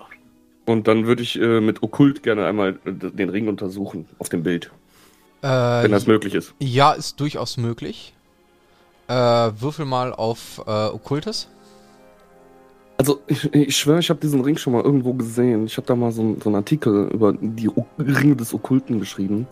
[0.66, 4.42] Und dann würde ich äh, mit Okkult gerne einmal äh, den Ring untersuchen auf dem
[4.42, 4.70] Bild,
[5.40, 6.52] Äh, wenn das möglich ist.
[6.58, 8.12] ja, ist durchaus möglich.
[9.08, 11.48] Äh, würfel mal auf äh, Okkultes.
[12.98, 15.66] Also, ich, ich schwöre, ich habe diesen Ring schon mal irgendwo gesehen.
[15.66, 18.98] Ich habe da mal so, einen- so einen Artikel über die o Ringe des Okkulten
[18.98, 19.46] geschrieben.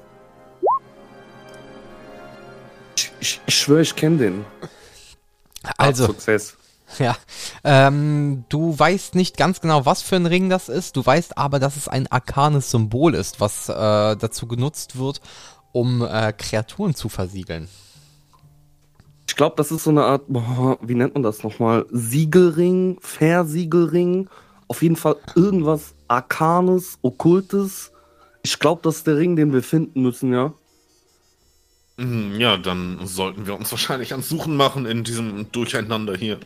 [2.96, 4.44] Ich, ich, ich schwöre, ich kenne den.
[5.78, 6.56] Also, Success.
[7.00, 7.16] ja.
[7.64, 10.96] Ähm, du weißt nicht ganz genau, was für ein Ring das ist.
[10.96, 13.72] Du weißt aber, dass es ein arkanes Symbol ist, was äh,
[14.16, 15.20] dazu genutzt wird,
[15.72, 17.68] um äh, Kreaturen zu versiegeln.
[19.28, 21.84] Ich glaube, das ist so eine Art, boah, wie nennt man das nochmal?
[21.90, 24.28] Siegelring, Versiegelring.
[24.68, 27.92] Auf jeden Fall irgendwas Arkanes, Okkultes.
[28.42, 30.52] Ich glaube, das ist der Ring, den wir finden müssen, ja.
[31.96, 36.38] Mhm, Ja, dann sollten wir uns wahrscheinlich ans Suchen machen in diesem Durcheinander hier.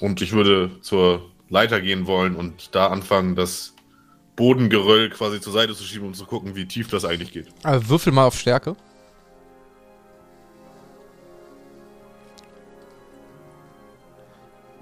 [0.00, 3.74] Und ich würde zur Leiter gehen wollen und da anfangen, das
[4.36, 7.48] Bodengeröll quasi zur Seite zu schieben und zu gucken, wie tief das eigentlich geht.
[7.64, 8.76] Äh, würfel mal auf Stärke.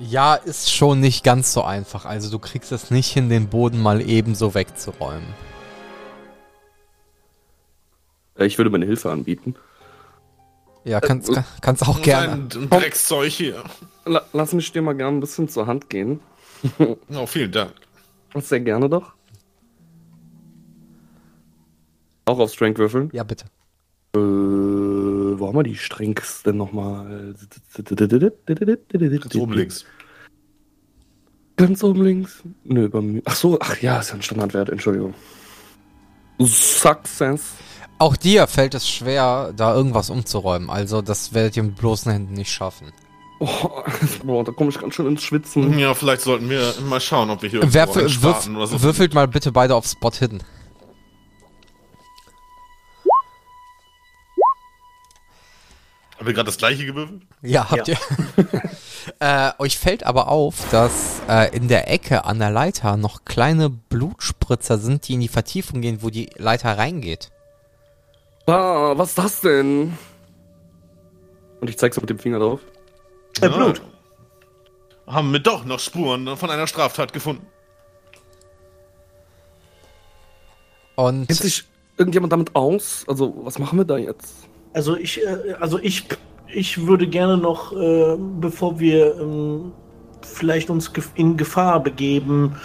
[0.09, 2.05] Ja, ist schon nicht ganz so einfach.
[2.05, 5.27] Also du kriegst es nicht hin, den Boden mal ebenso wegzuräumen.
[8.37, 9.55] Äh, ich würde meine Hilfe anbieten.
[10.85, 12.33] Ja, kannst, Äh, kann- kannst auch gerne.
[12.33, 13.63] Ein ein Dreckszeug hier.
[14.05, 16.21] La lass mich dir mal gerne ein bisschen zur Hand gehen.
[17.15, 17.73] Oh, vielen Dank.
[18.37, 19.13] Sehr gerne doch.
[22.25, 23.11] Auch auf Strength würfeln.
[23.13, 23.47] Ja, bitte.
[24.15, 27.35] Äh, wo haben wir die Strengths denn nochmal?
[27.77, 29.85] Ganz oben links.
[31.57, 32.43] Ganz oben links?
[32.65, 33.23] Nö, bei mir.
[33.25, 35.15] Ach so, ach ja, ist ja ein Standardwert, Entschuldigung.
[36.41, 37.53] Success.
[37.99, 40.71] Auch dir fällt es schwer, da irgendwas umzuräumen.
[40.71, 42.93] Also, das werdet ihr mit bloßen Händen nicht schaffen.
[43.39, 43.83] Oh,
[44.25, 45.79] boah, da komme ich ganz schön ins Schwitzen.
[45.79, 49.15] Ja, vielleicht sollten wir mal schauen, ob wir hier einen würf, Spaten oder so würfelt
[49.15, 50.43] mal bitte beide auf Spot Hidden.
[56.23, 57.23] Haben wir gerade das gleiche gewürfelt?
[57.41, 57.97] Ja, habt ihr.
[59.19, 63.71] äh, euch fällt aber auf, dass äh, in der Ecke an der Leiter noch kleine
[63.71, 67.33] Blutspritzer sind, die in die Vertiefung gehen, wo die Leiter reingeht.
[68.47, 69.99] Ah, was ist das denn?
[71.61, 72.61] Und ich zeig's mit dem Finger drauf.
[73.41, 73.83] Äh, Blut.
[75.09, 77.45] Haben wir doch noch Spuren von einer Straftat gefunden.
[80.95, 81.65] Und Kennt sich
[81.97, 83.05] irgendjemand damit aus?
[83.09, 84.52] Also, was machen wir da jetzt?
[84.73, 86.05] Also ich, äh, also ich,
[86.49, 89.73] ich würde gerne noch, äh, bevor wir ähm,
[90.23, 92.57] vielleicht uns in Gefahr begeben,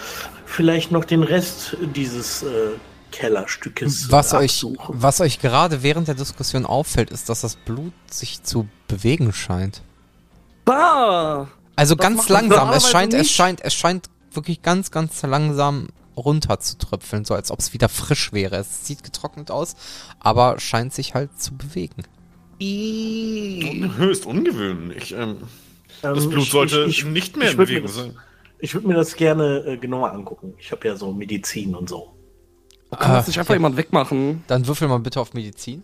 [0.46, 2.72] vielleicht noch den Rest dieses äh,
[3.12, 8.44] Kellerstückes was euch, was euch gerade während der Diskussion auffällt, ist, dass das Blut sich
[8.44, 9.82] zu bewegen scheint.
[10.66, 11.48] Bah!
[11.76, 12.72] Also Das ganz langsam.
[12.74, 15.88] Es scheint, es scheint, es scheint wirklich ganz, ganz langsam
[16.18, 18.58] runter zu tröpfeln, so als ob es wieder frisch wäre.
[18.58, 19.76] Es sieht getrocknet aus,
[20.20, 22.04] aber scheint sich halt zu bewegen.
[22.60, 25.14] Höchst ungewöhnlich.
[25.14, 25.38] Ähm,
[26.02, 28.18] das Ähm, Blut ich- sollte ich, ich, nicht mehr in Bewegung das- sein.
[28.60, 30.54] Ich würde mir das gerne äh, genauer angucken.
[30.58, 32.14] Ich habe ja so Medizin und so.
[32.90, 33.58] Kann Ah, das nicht einfach ja.
[33.58, 34.44] jemand wegmachen?
[34.48, 35.84] Dann würfel mal bitte auf Medizin.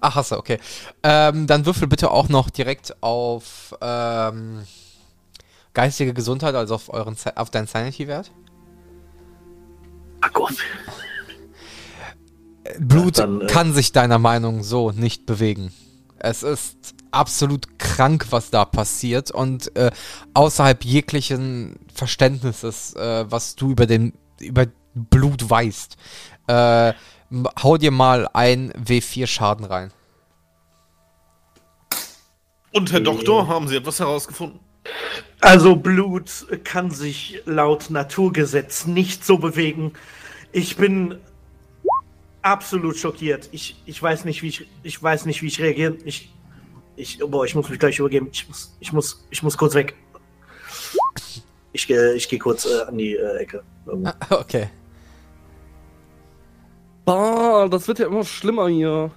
[0.00, 0.58] Ach, hast du, okay.
[1.02, 4.62] Ähm, dann würfel bitte auch noch direkt auf ähm,
[5.78, 8.32] geistige Gesundheit, also auf, euren, auf deinen Sanity-Wert.
[10.20, 10.56] Ach Gott.
[12.80, 15.72] Blut Ja, dann, äh, kann sich deiner Meinung so nicht bewegen.
[16.18, 19.92] Es ist absolut krank, was da passiert und äh,
[20.34, 25.96] außerhalb jeglichen Verständnisses, äh, was du über den über Blut weißt.
[26.48, 26.92] Äh,
[27.62, 29.92] hau dir mal ein W4 Schaden rein.
[32.72, 34.58] Und Herr Doktor, haben Sie etwas herausgefunden?
[35.40, 39.92] Also Blut kann sich laut Naturgesetz nicht so bewegen.
[40.52, 41.18] Ich bin
[42.42, 43.48] absolut schockiert.
[43.52, 45.98] Ich, ich weiß nicht, wie ich ich weiß nicht, wie ich reagieren.
[46.04, 46.34] Ich
[46.96, 48.28] ich boah, ich muss mich gleich übergeben.
[48.32, 49.94] Ich muss ich muss ich muss kurz weg.
[51.72, 53.62] Ich gehe ich gehe kurz äh, an die äh, Ecke.
[53.86, 54.10] Irgendwo.
[54.30, 54.70] Okay.
[57.04, 59.10] Bah, das wird ja immer schlimmer hier.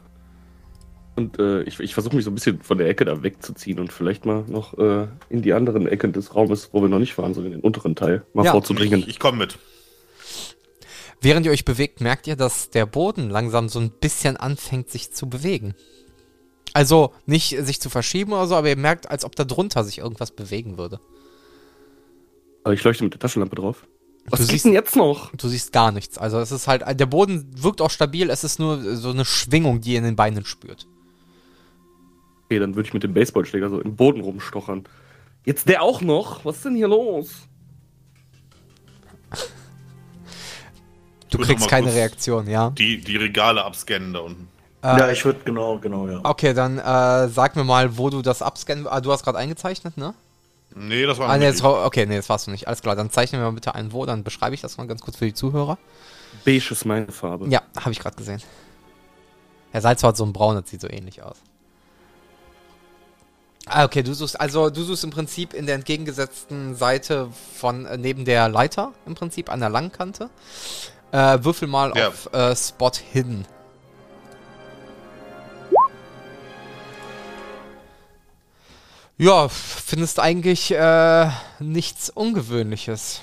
[1.15, 3.91] Und äh, ich, ich versuche mich so ein bisschen von der Ecke da wegzuziehen und
[3.91, 7.34] vielleicht mal noch äh, in die anderen Ecken des Raumes, wo wir noch nicht fahren,
[7.34, 8.52] sondern in den unteren Teil, mal Ja.
[8.52, 9.02] vorzudringen.
[9.02, 9.58] Ich, ich komme mit.
[11.19, 15.12] Während ihr euch bewegt, merkt ihr, dass der Boden langsam so ein bisschen anfängt, sich
[15.13, 15.76] zu bewegen.
[16.74, 20.00] Also nicht sich zu verschieben oder so, aber ihr merkt, als ob da drunter sich
[20.00, 21.00] irgendwas bewegen würde.
[22.63, 23.86] Aber ich leuchte mit der Taschenlampe drauf.
[24.30, 25.36] Was Du siehst- denn jetzt noch?
[25.36, 26.17] Du siehst gar nichts.
[26.17, 29.82] Also es ist halt, der Boden wirkt auch stabil, es ist nur so eine Schwingung,
[29.82, 30.88] die ihr in den Beinen spürt.
[32.52, 34.84] Okay, dann würde ich mit dem Baseballschläger so im Boden rumstochern.
[35.46, 36.44] Jetzt der auch noch?
[36.44, 37.48] Was ist denn hier los?
[41.30, 42.72] Du kriegst keine Reaktion, ja.
[42.72, 44.50] Die, die Regale abscannen da unten.
[44.84, 46.20] ja, ich würde genau genau ja.
[46.24, 48.86] Okay, dann äh, sag mir mal, wo du das abscannen.
[48.86, 50.14] Ah, du hast gerade eingezeichnet, ne?
[50.76, 52.68] Nee, das war Ah, nee, nicht das, war- okay, nee, das warst du nicht.
[52.68, 55.00] Alles klar, dann zeichne mir mal bitte ein wo, dann beschreibe ich das mal ganz
[55.00, 55.78] kurz für die Zuhörer.
[56.44, 57.48] Beige ist meine Farbe.
[57.48, 58.42] Ja, habe ich gerade gesehen.
[59.72, 61.38] Herr Salzau hat so ein Braun, das sieht so ähnlich aus.
[63.74, 67.98] Ah, okay, du suchst, also du suchst im Prinzip in der entgegengesetzten Seite von äh,
[67.98, 70.30] neben der Leiter, im Prinzip an der Langkante.
[71.14, 72.10] Äh, würfel mal Ja.
[72.10, 73.45] auf äh, Spot Hidden.
[79.18, 81.30] Ja, findest eigentlich äh,
[81.60, 83.22] nichts Ungewöhnliches.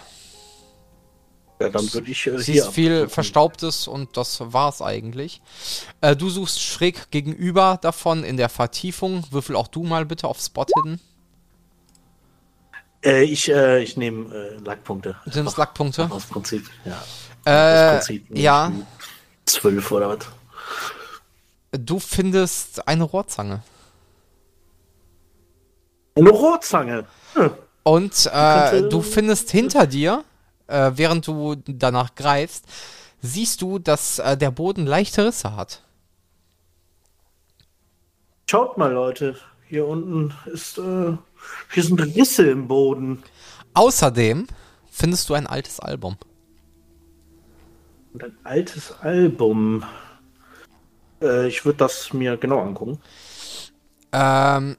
[1.60, 3.10] Ja dann würde ich äh, Siehst viel abgucken.
[3.10, 5.40] Verstaubtes und das war's eigentlich.
[6.00, 9.24] Äh, du suchst schräg gegenüber davon in der Vertiefung.
[9.30, 11.00] Würfel auch du mal bitte auf Spot Hidden.
[13.04, 15.16] Äh, ich äh, ich nehme äh, Lackpunkte.
[15.26, 16.10] Sind es Lackpunkte?
[16.10, 17.02] Aus Prinzip, ja.
[17.44, 18.72] Äh, Prinzip, ja,
[19.46, 20.26] Zwölf oder was?
[21.72, 23.62] du findest eine Rohrzange.
[26.14, 27.04] Eine Rohrzange.
[27.34, 27.50] Hm.
[27.82, 30.24] Und äh, du findest hinter dir,
[30.68, 32.66] äh, während du danach greifst,
[33.20, 35.82] siehst du, dass äh, der Boden leichte Risse hat.
[38.46, 39.36] Schaut mal, Leute.
[39.66, 41.16] Hier unten ist, äh,
[41.72, 43.22] hier sind Risse im Boden.
[43.74, 44.46] Außerdem
[44.90, 46.16] findest du ein altes Album.
[48.14, 49.84] Und ein altes Album.
[51.20, 52.98] Äh, ich würde das mir genau angucken.
[54.12, 54.76] Ähm,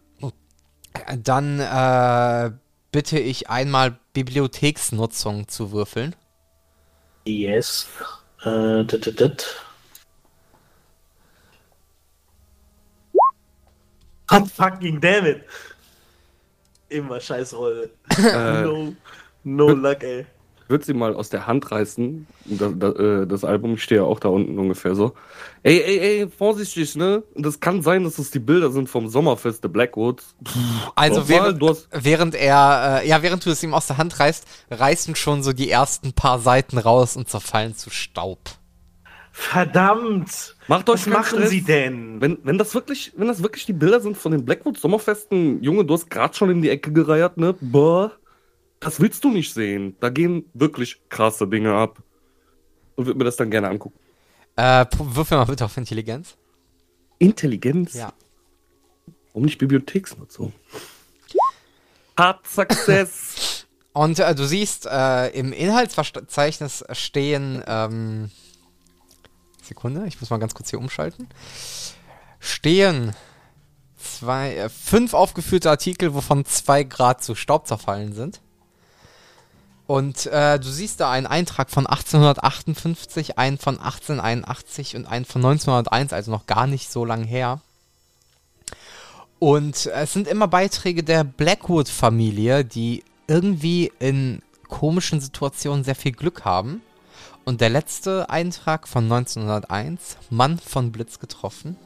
[1.23, 2.51] dann äh,
[2.91, 6.13] bitte ich einmal Bibliotheksnutzung zu würfeln.
[7.25, 7.87] Yes.
[8.43, 9.55] Äh, dit, dit, dit.
[14.27, 15.43] God fucking damn it.
[16.89, 17.91] Immer scheiß Rolle.
[18.17, 18.93] Äh, no,
[19.45, 20.25] no luck, ey.
[20.69, 22.27] Ich würde sie mal aus der Hand reißen.
[22.45, 25.13] Das, das, äh, das Album, ich stehe ja auch da unten ungefähr so.
[25.63, 27.23] Ey, ey, ey, vorsichtig, ne?
[27.33, 30.35] Das kann sein, dass es die Bilder sind vom Sommerfest der Blackwoods.
[30.93, 34.19] Also während, du hast- während er, äh, ja, während du es ihm aus der Hand
[34.19, 38.37] reißt, reißen schon so die ersten paar Seiten raus und zerfallen zu Staub.
[39.31, 40.55] Verdammt!
[40.67, 41.49] Macht euch Was machen Stress.
[41.49, 42.21] Sie denn?
[42.21, 45.83] Wenn, wenn, das wirklich, wenn das wirklich die Bilder sind von den Blackwood Sommerfesten, Junge,
[45.85, 47.55] du hast gerade schon in die Ecke gereiert, ne?
[47.59, 48.11] Boah,
[48.79, 49.95] das willst du nicht sehen.
[49.99, 52.01] Da gehen wirklich krasse Dinge ab.
[52.95, 53.97] Und würde mir das dann gerne angucken.
[54.55, 56.35] Äh, würfel mal bitte auf Intelligenz.
[57.17, 57.93] Intelligenz?
[57.93, 58.13] Ja.
[59.27, 60.53] Warum nicht Bibliotheksnutzung?
[62.17, 63.65] Hard Success.
[63.93, 68.31] Und äh, du siehst, äh, im Inhaltsverzeichnis stehen, ähm,
[69.63, 71.27] Sekunde, ich muss mal ganz kurz hier umschalten.
[72.39, 73.15] Stehen
[73.97, 78.41] zwei, äh, fünf aufgeführte Artikel, wovon zwei Grad zu Staub zerfallen sind.
[79.89, 85.43] Und äh, du siehst da einen Eintrag von 1858, einen von 1881 und einen von
[85.43, 87.59] 1901, also noch gar nicht so lang her.
[89.39, 96.45] Und es sind immer Beiträge der Blackwood-Familie, die irgendwie in komischen Situationen sehr viel Glück
[96.45, 96.83] haben.
[97.43, 101.77] Und der letzte Eintrag von 1901, Mann von Blitz getroffen,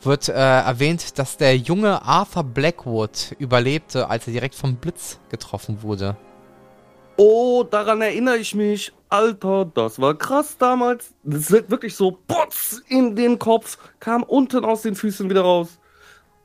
[0.00, 5.82] wird äh, erwähnt, dass der junge Arthur Blackwood überlebte, als er direkt vom Blitz getroffen
[5.82, 6.16] wurde.
[7.22, 8.94] Oh, daran erinnere ich mich.
[9.10, 11.12] Alter, das war krass damals.
[11.22, 15.78] Das wird wirklich so putz in den Kopf, kam unten aus den Füßen wieder raus.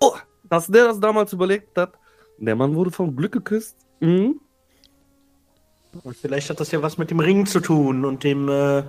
[0.02, 1.94] Oh, dass der das damals überlegt hat.
[2.40, 3.78] Der Mann wurde vom Glück geküsst.
[4.02, 4.42] Mhm.
[6.04, 8.84] Und vielleicht hat das ja was mit dem Ring zu tun und dem, äh,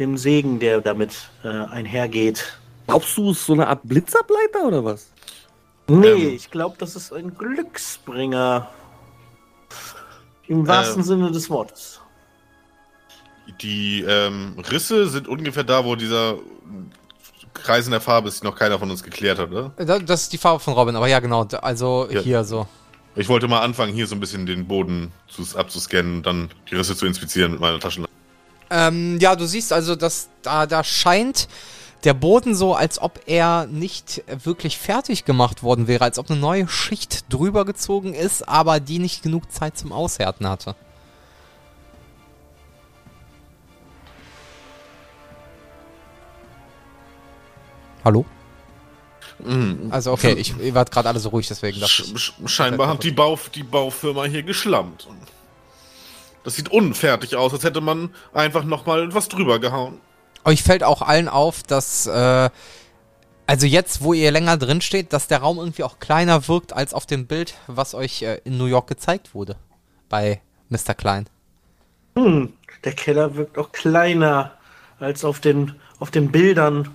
[0.00, 2.58] dem Segen, der damit äh, einhergeht.
[2.88, 5.12] Glaubst du, es ist so eine Art Blitzableiter oder was?
[5.86, 6.34] Nee, Ähm.
[6.34, 8.68] ich glaube, das ist ein Glücksbringer.
[10.48, 11.06] Im wahrsten Ähm.
[11.06, 12.00] Sinne des Wortes.
[13.60, 16.36] Die ähm, Risse sind ungefähr da, wo dieser
[17.52, 19.72] Kreis in der Farbe ist, die noch keiner von uns geklärt hat, oder?
[19.76, 21.46] Äh, da- Das ist die Farbe von Robin, aber ja, genau.
[21.60, 22.20] Also Ja.
[22.20, 22.66] hier so.
[23.16, 26.74] Ich wollte mal anfangen, hier so ein bisschen den Boden zu, abzuscannen und dann die
[26.74, 28.12] Risse zu inspizieren mit meiner Taschenlampe.
[28.70, 31.46] Ähm, ja, du siehst also, dass da, da scheint
[32.04, 36.38] der Boden so, als ob er nicht wirklich fertig gemacht worden wäre, als ob eine
[36.38, 40.76] neue Schicht drüber gezogen ist, aber die nicht genug Zeit zum Aushärten hatte.
[48.04, 48.26] Hallo?
[49.38, 49.88] Mhm.
[49.90, 52.18] Also okay, ich, ihr wart gerade alle so ruhig, deswegen dachte ich.
[52.18, 55.08] sch scheinbar hat die, Bau die Baufirma hier geschlammt.
[56.44, 59.98] Das sieht unfertig aus, als hätte man einfach nochmal was drüber gehauen.
[60.44, 62.50] Euch fällt auch allen auf, dass, äh,
[63.46, 66.94] also jetzt, wo ihr länger drin steht, dass der Raum irgendwie auch kleiner wirkt als
[66.94, 69.56] auf dem Bild, was euch äh, in New York gezeigt wurde.
[70.08, 70.94] Bei Mr.
[70.94, 71.28] Klein.
[72.16, 72.52] Hm,
[72.84, 74.52] der Keller wirkt auch kleiner
[75.00, 76.90] als auf den, auf den Bildern.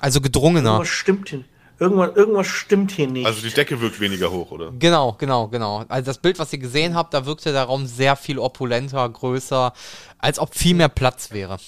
[0.00, 0.70] Also gedrungener.
[0.70, 1.44] Irgendwas stimmt hier.
[1.80, 3.24] Irgendwas, irgendwas stimmt hier nicht.
[3.24, 4.72] Also die Decke wirkt weniger hoch, oder?
[4.78, 5.84] Genau, genau, genau.
[5.88, 9.72] Also das Bild, was ihr gesehen habt, da wirkte der Raum sehr viel opulenter, größer,
[10.18, 11.58] als ob viel mehr Platz wäre.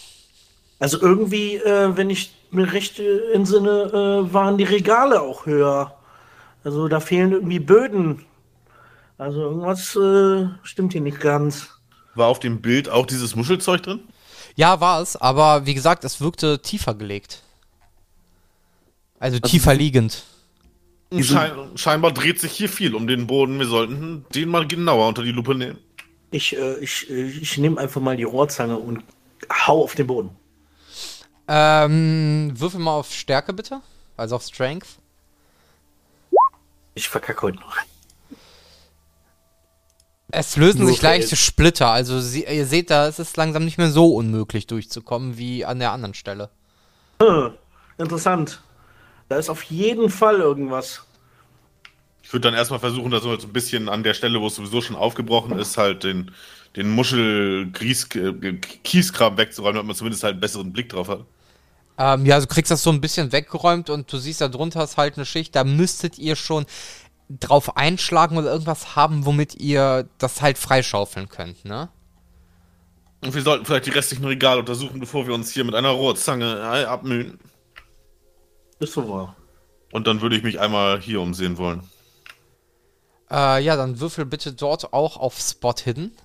[0.80, 5.94] Also irgendwie, äh, wenn ich mir recht äh, entsinne, äh, waren die Regale auch höher.
[6.64, 8.24] Also da fehlen irgendwie Böden.
[9.18, 11.68] Also irgendwas äh, stimmt hier nicht ganz.
[12.14, 14.00] War auf dem Bild auch dieses Muschelzeug drin?
[14.56, 17.42] Ja, war es, aber wie gesagt, es wirkte tiefer gelegt.
[19.18, 20.24] Also tiefer liegend.
[21.20, 23.58] Schein scheinbar dreht sich hier viel um den Boden.
[23.58, 25.78] Wir sollten den mal genauer unter die Lupe nehmen.
[26.30, 29.04] Ich, äh, ich, äh, ich nehme einfach mal die Rohrzange und
[29.66, 30.30] hau auf den Boden.
[31.52, 33.80] Ähm, würfel mal auf Stärke bitte.
[34.16, 34.86] Also auf Strength.
[36.94, 37.76] Ich verkacke heute noch.
[40.30, 41.42] Es lösen Nur sich leichte Fels.
[41.42, 45.64] Splitter, also sie, ihr seht da, es ist langsam nicht mehr so unmöglich durchzukommen wie
[45.64, 46.50] an der anderen Stelle.
[47.20, 47.54] Hm,
[47.98, 48.62] interessant.
[49.28, 51.04] Da ist auf jeden Fall irgendwas.
[52.22, 54.54] Ich würde dann erstmal versuchen, dass wir so ein bisschen an der Stelle, wo es
[54.54, 56.30] sowieso schon aufgebrochen ist, halt den,
[56.76, 61.24] den Muschel-Kieskram wegzuräumen, damit man zumindest halt einen besseren Blick drauf hat.
[62.00, 64.96] Ähm, ja, du kriegst das so ein bisschen weggeräumt und du siehst, da drunter ist
[64.96, 66.64] halt eine Schicht, da müsstet ihr schon
[67.28, 71.90] drauf einschlagen oder irgendwas haben, womit ihr das halt freischaufeln könnt, ne?
[73.22, 76.46] Und wir sollten vielleicht die restlichen Regale untersuchen, bevor wir uns hier mit einer Rohrzange
[76.46, 77.38] äh, abmühen.
[78.78, 79.36] Ist so wahr.
[79.92, 81.82] Und dann würde ich mich einmal hier umsehen wollen.
[83.30, 86.16] Äh, ja, dann würfel bitte dort auch auf Spot Hidden.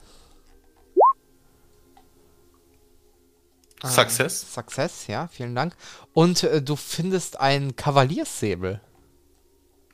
[3.89, 4.53] Success?
[4.53, 5.75] Success, ja, vielen Dank.
[6.13, 8.81] Und äh, du findest einen Kavalierssäbel.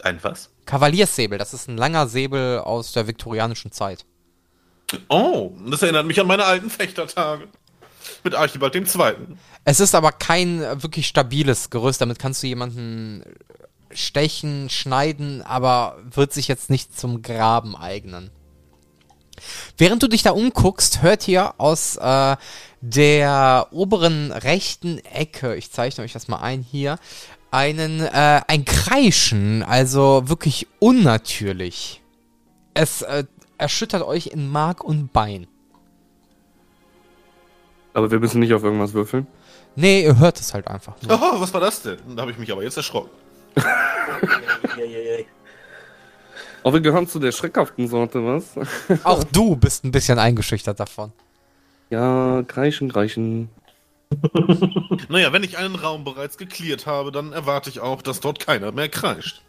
[0.03, 0.49] Ein was?
[0.65, 4.05] Kavalierssäbel, das ist ein langer Säbel aus der viktorianischen Zeit.
[5.09, 7.47] Oh, das erinnert mich an meine alten Fechtertage.
[8.23, 9.37] Mit Archibald dem Zweiten.
[9.63, 13.23] Es ist aber kein wirklich stabiles Gerüst, damit kannst du jemanden
[13.93, 18.31] stechen, schneiden, aber wird sich jetzt nicht zum Graben eignen.
[19.77, 22.35] Während du dich da umguckst, hört ihr aus äh,
[22.81, 26.97] der oberen rechten Ecke, ich zeichne euch das mal ein hier,
[27.51, 32.01] einen äh, ein Kreischen, also wirklich unnatürlich.
[32.73, 33.25] Es äh,
[33.57, 35.47] erschüttert euch in Mark und Bein.
[37.93, 39.27] Aber wir müssen nicht auf irgendwas würfeln.
[39.75, 40.95] Nee, ihr hört es halt einfach.
[41.01, 41.19] Nur.
[41.21, 41.97] Oh, was war das denn?
[42.15, 43.09] Da habe ich mich aber jetzt erschrocken.
[46.63, 48.55] Aber wir gehören zu der schreckhaften Sorte, was?
[49.03, 51.11] Auch du bist ein bisschen eingeschüchtert davon.
[51.89, 53.49] Ja, kreischen, kreischen.
[55.09, 58.71] Naja, wenn ich einen Raum bereits geklärt habe, dann erwarte ich auch, dass dort keiner
[58.71, 59.41] mehr kreischt.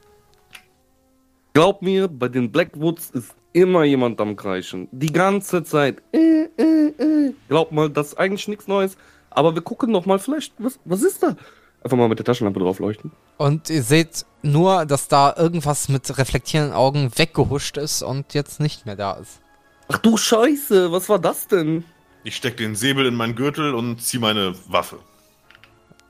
[1.52, 4.88] Glaub mir, bei den Blackwoods ist immer jemand am Kreischen.
[4.92, 6.02] Die ganze Zeit.
[6.12, 7.34] Äh, äh, äh.
[7.48, 8.96] Glaub mal, das ist eigentlich nichts Neues.
[9.30, 11.36] Aber wir gucken noch mal, vielleicht, was, was ist da?
[11.84, 13.10] Einfach mal mit der Taschenlampe drauf leuchten.
[13.38, 18.86] Und ihr seht nur, dass da irgendwas mit reflektierenden Augen weggehuscht ist und jetzt nicht
[18.86, 19.40] mehr da ist.
[19.88, 21.84] Ach du Scheiße, was war das denn?
[22.24, 24.98] Ich stecke den Säbel in meinen Gürtel und ziehe meine Waffe.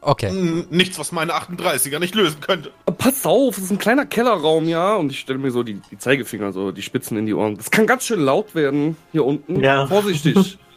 [0.03, 0.31] Okay.
[0.31, 2.73] Hm, Nichts, was meine 38er nicht lösen könnte.
[2.99, 4.97] Pass auf, es ist ein kleiner Kellerraum, ja.
[4.97, 7.57] Und ich stelle mir so die, die Zeigefinger, so die Spitzen in die Ohren.
[7.57, 9.61] Das kann ganz schön laut werden hier unten.
[9.61, 9.87] Ja.
[9.87, 10.59] Vorsichtig.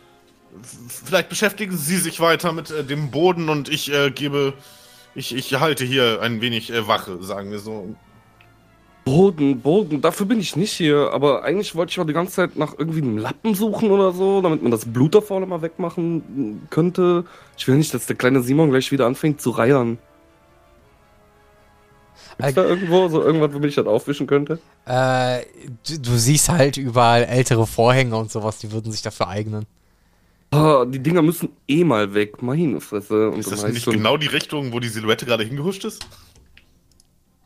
[0.87, 4.53] Vielleicht beschäftigen Sie sich weiter mit äh, dem Boden und ich äh, gebe.
[5.15, 7.95] Ich, ich halte hier ein wenig äh, Wache, sagen wir so.
[9.05, 11.11] Boden, Boden, dafür bin ich nicht hier.
[11.13, 14.41] Aber eigentlich wollte ich auch die ganze Zeit nach irgendwie einem Lappen suchen oder so,
[14.41, 17.23] damit man das Blut da vorne mal wegmachen könnte.
[17.57, 19.99] Ich will nicht, dass der kleine Simon gleich wieder anfängt zu reiern.
[22.37, 24.59] Ist da irgendwo so irgendwas, womit ich das aufwischen könnte?
[24.85, 25.45] Äh,
[25.87, 29.65] du, du siehst halt überall ältere Vorhänge und sowas, die würden sich dafür eignen.
[30.55, 32.41] Ah, die Dinger müssen eh mal weg.
[32.41, 33.29] Meine Fresse.
[33.29, 36.05] Und Ist das nicht genau die Richtung, wo die Silhouette gerade hingehuscht ist?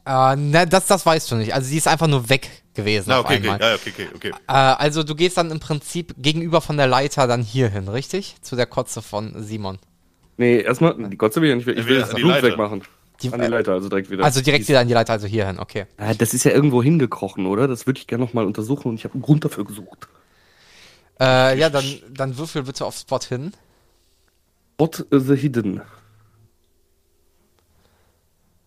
[0.05, 1.53] Äh, ne, das, das weißt du nicht.
[1.53, 3.69] Also sie ist einfach nur weg gewesen Na, auf okay, okay, einmal.
[3.69, 4.29] ja, okay, okay, okay.
[4.47, 8.35] Äh, also du gehst dann im Prinzip gegenüber von der Leiter dann hier hin, richtig?
[8.41, 9.77] Zu der Kotze von Simon.
[10.37, 11.77] Nee, erstmal, die Kotze will ich ja nicht weg.
[11.77, 12.47] Ich will das Blut Leiter.
[12.47, 12.81] wegmachen.
[13.21, 14.23] Die, An die Leiter, also direkt wieder.
[14.23, 15.85] also direkt wieder an die Leiter, also hier hin, okay.
[15.97, 17.67] Ah, das ist ja irgendwo hingekrochen, oder?
[17.67, 20.07] Das würde ich gerne nochmal untersuchen und ich habe einen Grund dafür gesucht.
[21.19, 23.53] Äh, ja, dann, dann würfel bitte auf Spot hin.
[24.77, 25.81] What the Hidden?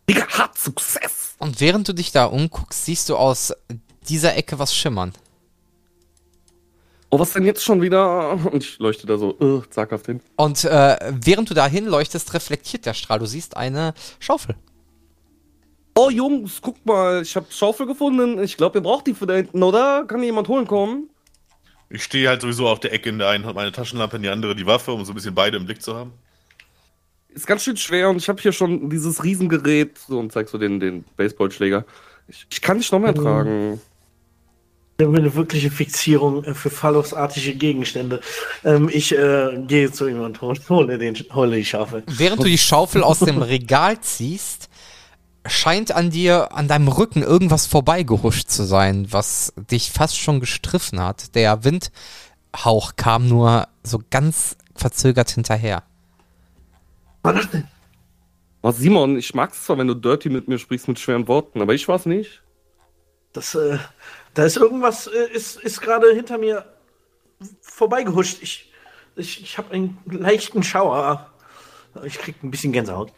[0.08, 1.34] Digga, hat Success!
[1.38, 3.54] Und während du dich da umguckst, siehst du aus
[4.08, 5.12] dieser Ecke was schimmern.
[7.08, 8.32] Oh, was denn jetzt schon wieder?
[8.32, 10.20] Und ich leuchte da so äh, zaghaft hin.
[10.36, 13.18] Und äh, während du da hinleuchtest, reflektiert der Strahl.
[13.18, 14.56] Du siehst eine Schaufel.
[15.94, 18.42] Oh, Jungs, guck mal, ich habe Schaufel gefunden.
[18.42, 20.06] Ich glaube, ihr braucht die für da hinten, oder?
[20.06, 21.10] Kann jemand holen kommen?
[21.94, 24.30] Ich stehe halt sowieso auf der Ecke in der einen Hand meine Taschenlampe, in die
[24.30, 26.12] andere die Waffe, um so ein bisschen beide im Blick zu haben.
[27.34, 29.98] Ist ganz schön schwer und ich habe hier schon dieses Riesengerät.
[29.98, 31.84] So, und zeig so den, den Baseballschläger.
[32.28, 33.78] Ich, ich kann nicht noch mehr tragen.
[34.98, 38.20] Ich habe eine wirkliche Fixierung äh, für phallosartige Gegenstände.
[38.64, 42.04] Ähm, ich äh, gehe zu ihm und hol- hole, den, hole die Schafe.
[42.06, 44.70] Während du die Schaufel aus dem Regal ziehst,
[45.46, 51.00] scheint an dir, an deinem Rücken irgendwas vorbeigehuscht zu sein, was dich fast schon gestriffen
[51.00, 51.34] hat.
[51.34, 55.82] Der Windhauch kam nur so ganz verzögert hinterher.
[57.22, 57.68] Was das denn?
[58.62, 61.74] Oh, Simon, ich mag's zwar, wenn du dirty mit mir sprichst mit schweren Worten, aber
[61.74, 62.42] ich war's nicht.
[63.32, 63.78] Das, äh,
[64.34, 66.64] da ist irgendwas, äh, ist, ist gerade hinter mir
[67.60, 68.38] vorbeigehuscht.
[68.40, 68.72] Ich,
[69.16, 71.30] ich, ich habe einen leichten Schauer.
[72.04, 73.12] Ich krieg ein bisschen Gänsehaut.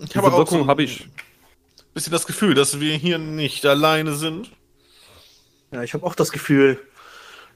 [0.00, 1.02] Ich Diese habe auch Wirkung so habe ich.
[1.04, 4.50] ein bisschen das Gefühl, dass wir hier nicht alleine sind.
[5.72, 6.78] Ja, ich habe auch das Gefühl,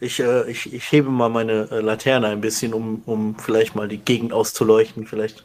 [0.00, 3.88] ich, äh, ich, ich hebe mal meine äh, Laterne ein bisschen, um, um vielleicht mal
[3.88, 5.06] die Gegend auszuleuchten.
[5.06, 5.44] Vielleicht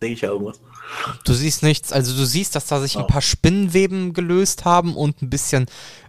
[0.00, 0.60] sehe ich ja irgendwas.
[1.24, 5.22] Du siehst nichts, also du siehst, dass da sich ein paar Spinnenweben gelöst haben und
[5.22, 5.66] ein bisschen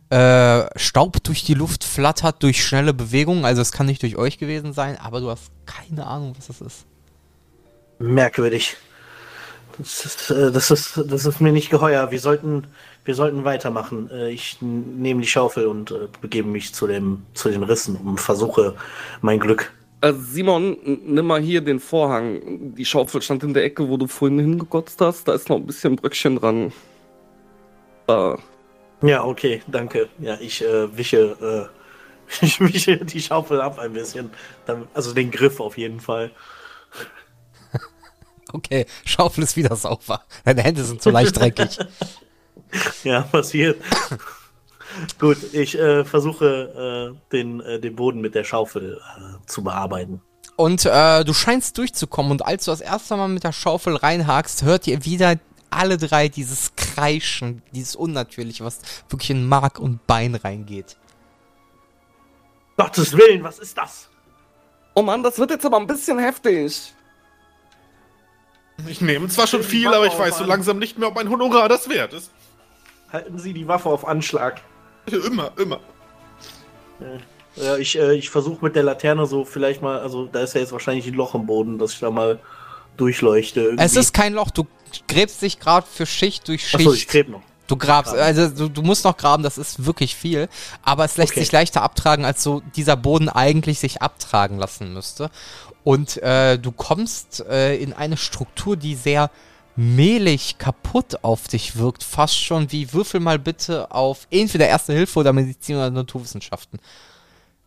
[0.09, 3.43] Äh, Staub durch die Luft flattert durch schnelle Bewegungen.
[3.45, 6.61] Also es kann nicht durch euch gewesen sein, aber du hast keine Ahnung, was das
[6.61, 6.85] ist.
[7.99, 8.77] Merkwürdig.
[9.77, 12.09] Das ist, äh, das ist, das ist mir nicht geheuer.
[12.11, 12.67] Wir sollten,
[13.05, 14.09] wir sollten weitermachen.
[14.11, 18.19] Äh, Ich nehme die Schaufel und äh, begebe mich zu, dem, zu den Rissen und
[18.19, 18.75] versuche
[19.21, 19.71] mein Glück.
[20.13, 22.75] Simon, nimm mal hier den Vorhang.
[22.75, 25.27] Die Schaufel stand in der Ecke, wo du vorhin hingekotzt hast.
[25.27, 26.71] Da ist noch ein bisschen Bröckchen dran.
[28.05, 28.37] Da.
[29.01, 30.09] Ja, okay, danke.
[30.17, 31.69] Ja, ich äh, wische,
[32.41, 34.31] äh, ich wische die Schaufel ab ein bisschen.
[34.93, 36.31] Also den Griff auf jeden Fall.
[38.53, 40.23] Okay, Schaufel ist wieder sauber.
[40.45, 41.79] Deine Hände sind zu leicht dreckig.
[43.05, 43.81] Ja, passiert.
[45.19, 50.21] Gut, ich äh, versuche äh, den, äh, den Boden mit der Schaufel äh, zu bearbeiten.
[50.57, 54.63] Und äh, du scheinst durchzukommen und als du das erste Mal mit der Schaufel reinhakst,
[54.63, 55.35] hört ihr wieder
[55.69, 60.97] alle drei dieses Kreischen, dieses Unnatürliche, was wirklich in Mark und Bein reingeht.
[62.75, 64.09] Gottes Willen, was ist das?
[64.93, 66.93] Oh Mann, das wird jetzt aber ein bisschen heftig.
[68.85, 71.67] Ich nehme zwar schon viel, aber ich weiß so langsam nicht mehr, ob mein Honorar
[71.67, 72.31] das wert ist.
[73.11, 74.61] Halten Sie die Waffe auf Anschlag.
[75.07, 75.79] Immer, immer.
[77.55, 80.61] Ja, ich, äh, ich versuche mit der Laterne so vielleicht mal, also da ist ja
[80.61, 82.39] jetzt wahrscheinlich ein Loch im Boden, dass ich da mal
[82.97, 83.61] durchleuchte.
[83.61, 83.83] Irgendwie.
[83.83, 84.67] Es ist kein Loch, du
[85.07, 86.75] gräbst dich gerade für Schicht durch Schicht.
[86.75, 87.41] Achso, ich gräb noch.
[87.67, 90.47] Du grabst, also du, du musst noch graben, das ist wirklich viel,
[90.83, 91.41] aber es lässt Okay.
[91.41, 95.29] sich leichter abtragen, als so dieser Boden eigentlich sich abtragen lassen müsste.
[95.87, 99.31] Und äh, du kommst äh, in eine Struktur, die sehr
[99.77, 105.17] mehlig kaputt auf dich wirkt, fast schon wie würfel mal bitte auf entweder Erste Hilfe
[105.17, 106.79] oder Medizin oder Naturwissenschaften.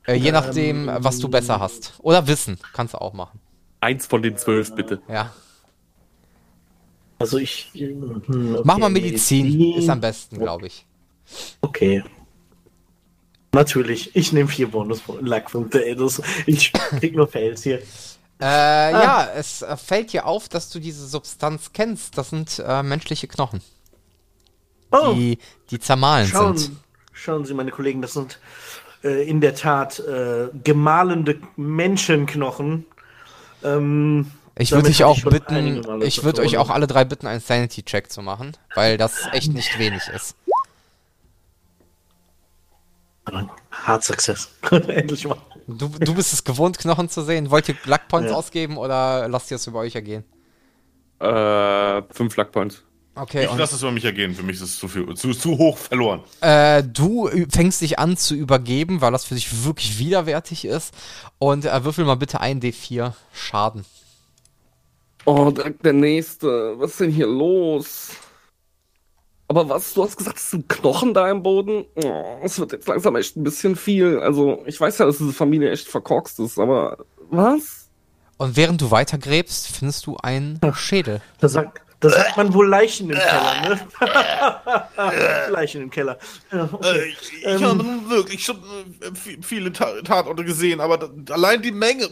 [0.07, 1.95] Äh, je Ähm, nachdem, was du besser hast.
[2.01, 3.41] Oder Wissen, kannst du auch machen.
[3.81, 5.01] Eins von den zwölf, bitte.
[5.09, 5.33] Ja.
[7.18, 7.71] Also ich.
[7.73, 10.85] hm, okay, Mach mal Medizin, ist am besten, glaube ich.
[11.62, 12.05] Okay.
[13.53, 14.68] Natürlich, ich nehme vier.
[14.68, 17.81] Das, ich krieg nur Fails hier.
[18.41, 22.16] Äh, ja, es äh, fällt dir auf, dass du diese Substanz kennst.
[22.16, 23.61] Das sind äh, menschliche Knochen,
[24.91, 25.38] Oh, die,
[25.70, 26.34] die zermahlen sind.
[26.34, 26.78] schauen,
[27.12, 28.38] schauen Sie, meine Kollegen, das sind
[29.05, 32.86] äh, in der Tat äh, gemahlende Menschenknochen.
[33.62, 38.11] Ähm, Ich würde hab auch bitten, ich würde euch auch alle drei bitten, einen Sanity-Check
[38.11, 40.34] zu machen, weil das echt nicht wenig ist.
[43.70, 44.51] Hard Success.
[44.70, 45.36] Endlich mal.
[45.79, 47.51] Du, du bist es gewohnt, Knochen zu sehen.
[47.51, 48.37] Wollt ihr Luck Points Ja.
[48.37, 50.25] ausgeben oder lasst ihr es über euch ergehen?
[51.18, 52.83] Äh, fünf Luckpoints.
[53.14, 54.35] Okay, Ich lasse es über mich ergehen.
[54.35, 56.23] Für mich ist es zu, viel, zu, zu hoch verloren.
[56.41, 60.95] äh, du fängst dich an zu übergeben, weil das für dich wirklich widerwärtig ist.
[61.39, 63.85] Und äh, würfel mal bitte ein D4 Schaden.
[65.27, 66.75] Oh, direkt der nächste.
[66.79, 68.11] Was ist denn hier los?
[69.51, 69.95] Aber was?
[69.95, 71.85] Du hast gesagt, es sind Knochen da im Boden?
[71.97, 74.21] Oh, es wird jetzt langsam echt ein bisschen viel.
[74.21, 76.99] Also, ich weiß ja, dass diese Familie echt verkorkst ist, aber
[77.31, 77.89] was?
[78.37, 81.21] Und während du weitergräbst, findest du einen Schädel.
[81.41, 85.51] Da sagt, da sagt man wohl Leichen im Keller, ne?
[85.51, 86.17] Leichen im Keller.
[86.53, 86.99] Ja, okay.
[87.01, 88.57] Äh, ich ich habe nun wirklich schon
[89.01, 92.09] äh, vi- viele Ta Tatorte gesehen, aber allein die Menge.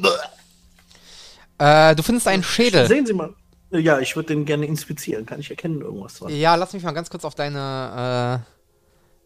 [1.58, 2.88] Äh, du findest einen Schädel.
[2.88, 3.32] Sehen Sie mal.
[3.70, 5.26] Ja, ich würde den gerne inspizieren.
[5.26, 6.34] Kann ich erkennen irgendwas dran?
[6.34, 8.44] Ja, lass mich mal ganz kurz auf deine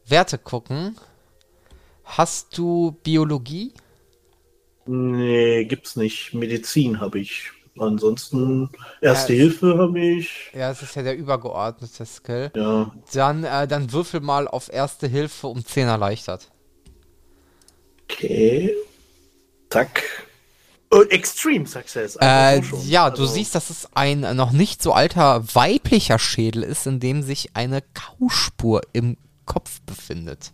[0.07, 0.97] äh, Werte gucken.
[2.05, 3.73] Hast du Biologie?
[4.87, 6.35] Nee, gibt's nicht.
[6.35, 7.51] Medizin habe ich.
[7.79, 8.69] Ansonsten
[9.01, 10.51] Erste Ja, Hilfe habe ich.
[10.53, 12.51] Ja, das ist ja der übergeordnete Skill.
[12.55, 12.93] Ja.
[13.15, 16.51] Dann, äh, dann würfel mal auf Erste Hilfe um 10 erleichtert.
[18.05, 18.75] Okay.
[19.71, 20.03] Zack.
[20.95, 22.17] Oh, Extreme Success.
[22.17, 26.63] Äh, Also ja, du Also, siehst, dass es ein noch nicht so alter weiblicher Schädel
[26.63, 29.17] ist, in dem sich eine Kauspur im
[29.47, 30.53] Kopf befindet.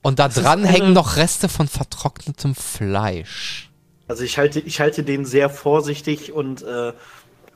[0.00, 3.70] Und da ist dran hängen noch Reste von vertrocknetem Fleisch.
[4.06, 6.92] Also ich halte, ich halte den sehr vorsichtig und äh,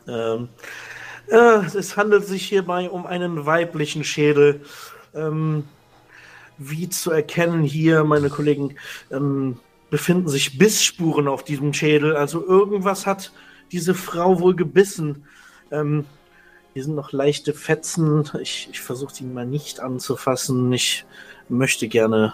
[0.06, 0.50] ähm,
[1.28, 4.66] äh, es handelt sich hierbei um einen weiblichen Schädel.
[5.14, 5.64] Ähm,
[6.58, 8.76] wie zu erkennen hier, meine Kollegen,
[9.10, 9.58] ähm,
[9.92, 12.16] befinden sich Bissspuren auf diesem Schädel.
[12.16, 13.30] Also irgendwas hat
[13.72, 15.26] diese Frau wohl gebissen.
[15.70, 16.06] Ähm,
[16.72, 18.24] hier sind noch leichte Fetzen.
[18.40, 20.72] Ich, ich versuche die mal nicht anzufassen.
[20.72, 21.04] Ich
[21.50, 22.32] möchte gerne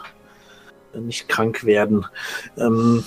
[0.94, 2.06] nicht krank werden.
[2.56, 3.04] Ähm,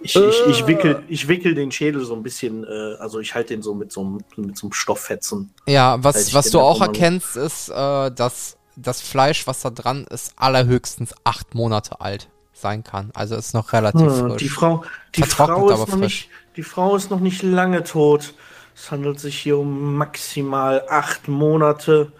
[0.00, 3.52] ich, ich, ich, wickel, ich wickel den Schädel so ein bisschen, äh, also ich halte
[3.52, 5.52] den so mit so einem, mit so einem Stofffetzen.
[5.66, 10.32] Ja, was, was du auch erkennst, ist, äh, dass das Fleisch, was da dran ist,
[10.36, 12.30] allerhöchstens acht Monate alt
[12.60, 13.10] sein kann.
[13.14, 14.42] Also ist noch relativ Hm, frisch.
[14.42, 14.84] die Frau,
[15.14, 15.98] die Frau ist aber noch frisch.
[15.98, 18.34] nicht, die Frau ist noch nicht lange tot.
[18.74, 22.12] Es handelt sich hier um maximal acht Monate.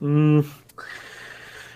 [0.00, 0.44] Hm.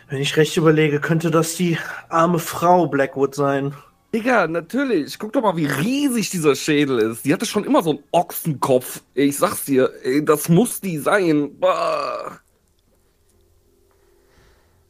[0.08, 1.78] Wenn ich recht überlege, könnte das die
[2.08, 3.74] arme Frau Blackwood sein.
[4.14, 5.18] Digga, natürlich.
[5.18, 7.24] Guck doch mal, wie riesig dieser Schädel ist.
[7.24, 9.02] Die hatte schon immer so einen Ochsenkopf.
[9.14, 11.58] Ich sag's dir, ey, das muss die sein.
[11.58, 12.38] Bah.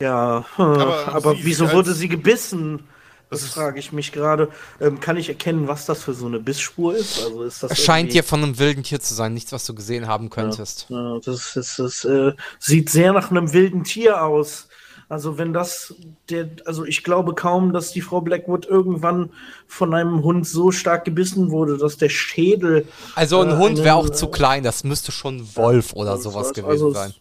[0.01, 2.85] Ja, hm, Aber aber, wieso wurde sie gebissen?
[3.31, 4.49] Das, Das frage ich mich gerade.
[4.81, 7.25] Ähm, kann ich erkennen, was das für so eine Bissspur ist?
[7.25, 9.75] Also ist das Es scheint dir von einem wilden Tier zu sein, nichts, was du
[9.75, 10.87] gesehen haben könntest.
[10.89, 14.69] Ja, das, das, das äh, sieht sehr nach einem wilden Tier aus.
[15.09, 15.95] Also wenn das
[16.31, 19.31] der, also ich glaube kaum, dass die Frau Blackwood irgendwann
[19.69, 22.89] von einem Hund so stark gebissen wurde, dass der Schädel.
[23.15, 25.93] Also ein äh, Hund wäre auch einen, zu äh, klein, das müsste schon ein Wolf
[25.93, 27.15] oder sowas gewesen also, sein.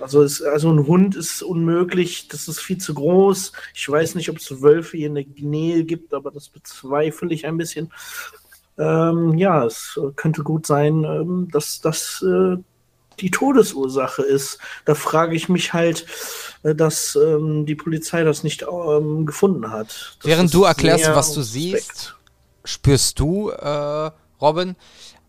[0.00, 3.52] Also, es, also ein Hund ist unmöglich, das ist viel zu groß.
[3.74, 7.46] Ich weiß nicht, ob es Wölfe hier in der Nähe gibt, aber das bezweifle ich
[7.46, 7.92] ein bisschen.
[8.78, 12.56] Ähm, ja, es könnte gut sein, ähm, dass das äh,
[13.20, 14.58] die Todesursache ist.
[14.84, 16.06] Da frage ich mich halt,
[16.62, 20.16] äh, dass ähm, die Polizei das nicht ähm, gefunden hat.
[20.18, 22.16] Das Während ist du erklärst, was du siehst,
[22.64, 24.10] spürst du, äh,
[24.40, 24.76] Robin,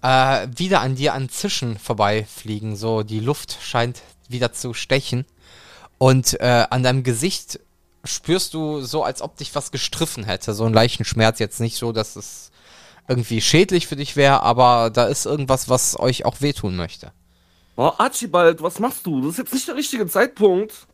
[0.02, 2.76] äh, wieder an dir an Zischen vorbeifliegen.
[2.76, 5.26] So, die Luft scheint wieder zu stechen.
[5.98, 7.60] Und äh, an deinem Gesicht
[8.04, 10.54] spürst du so, als ob dich was gestriffen hätte.
[10.54, 11.40] So einen leichten Schmerz.
[11.40, 12.52] Jetzt nicht so, dass es
[13.08, 17.12] irgendwie schädlich für dich wäre, aber da ist irgendwas, was euch auch wehtun möchte.
[17.76, 19.22] Oh, Archibald, was machst du?
[19.22, 20.88] Das ist jetzt nicht der richtige Zeitpunkt.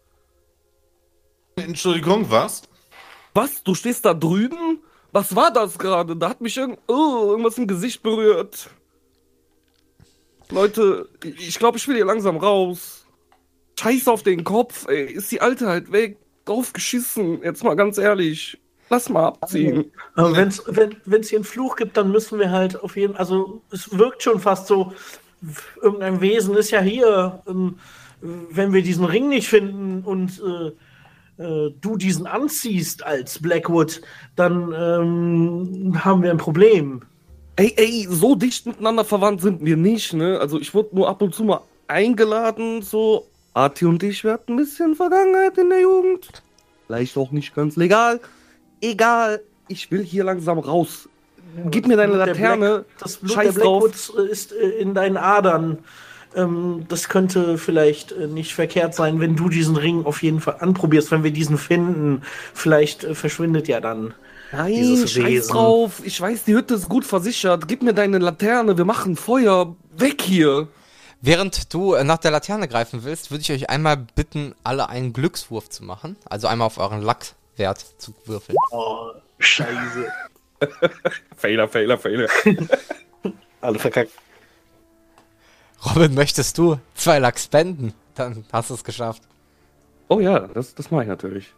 [1.55, 2.63] Entschuldigung, was?
[3.33, 3.63] Was?
[3.63, 4.79] Du stehst da drüben?
[5.11, 6.15] Was war das gerade?
[6.15, 8.69] Da hat mich irgend oh, irgendwas im Gesicht berührt.
[10.49, 12.98] Leute, ich glaube, ich will hier langsam raus.
[13.79, 15.05] Scheiß auf den Kopf, ey.
[15.05, 16.17] Ist die Alte halt weg?
[16.45, 17.41] Drauf geschissen.
[17.43, 18.57] Jetzt mal ganz ehrlich.
[18.89, 19.91] Lass mal abziehen.
[20.15, 23.61] Aber wenn's, wenn es hier einen Fluch gibt, dann müssen wir halt auf jeden also
[23.71, 24.93] es wirkt schon fast so,
[25.81, 27.41] irgendein Wesen ist ja hier.
[27.47, 27.77] Ähm,
[28.21, 34.01] wenn wir diesen Ring nicht finden und äh, äh, du diesen anziehst als Blackwood,
[34.35, 37.01] dann ähm, haben wir ein Problem.
[37.55, 40.39] Ey, ey, so dicht miteinander verwandt sind wir nicht, ne?
[40.39, 43.28] Also ich wurde nur ab und zu mal eingeladen, so.
[43.53, 46.43] Arti und ich, wir hatten ein bisschen Vergangenheit in der Jugend.
[46.87, 48.19] Vielleicht auch nicht ganz legal.
[48.81, 51.09] Egal, ich will hier langsam raus.
[51.69, 52.69] Gib mir deine Laterne.
[52.69, 53.83] Black, das Blut Scheiß der drauf.
[53.83, 55.79] Blackwoods ist äh, in deinen Adern.
[56.35, 60.57] Ähm, das könnte vielleicht äh, nicht verkehrt sein, wenn du diesen Ring auf jeden Fall
[60.59, 62.21] anprobierst, wenn wir diesen finden.
[62.53, 64.13] Vielleicht äh, verschwindet ja dann.
[64.51, 65.51] Nein, dieses scheiß Wesen.
[65.51, 66.01] drauf.
[66.03, 67.67] Ich weiß, die Hütte ist gut versichert.
[67.67, 69.75] Gib mir deine Laterne, wir machen Feuer.
[69.97, 70.67] Weg hier.
[71.21, 75.11] Während du äh, nach der Laterne greifen willst, würde ich euch einmal bitten, alle einen
[75.11, 76.15] Glückswurf zu machen.
[76.25, 78.57] Also einmal auf euren Lackwert zu würfeln.
[78.71, 80.11] Oh, Scheiße.
[81.35, 82.29] Fehler, Fehler, Fehler.
[83.61, 84.11] Alle verkackt.
[85.85, 87.93] Robin, möchtest du zwei Lack spenden?
[88.15, 89.23] Dann hast du es geschafft.
[90.07, 91.53] Oh ja, das, das mache ich natürlich.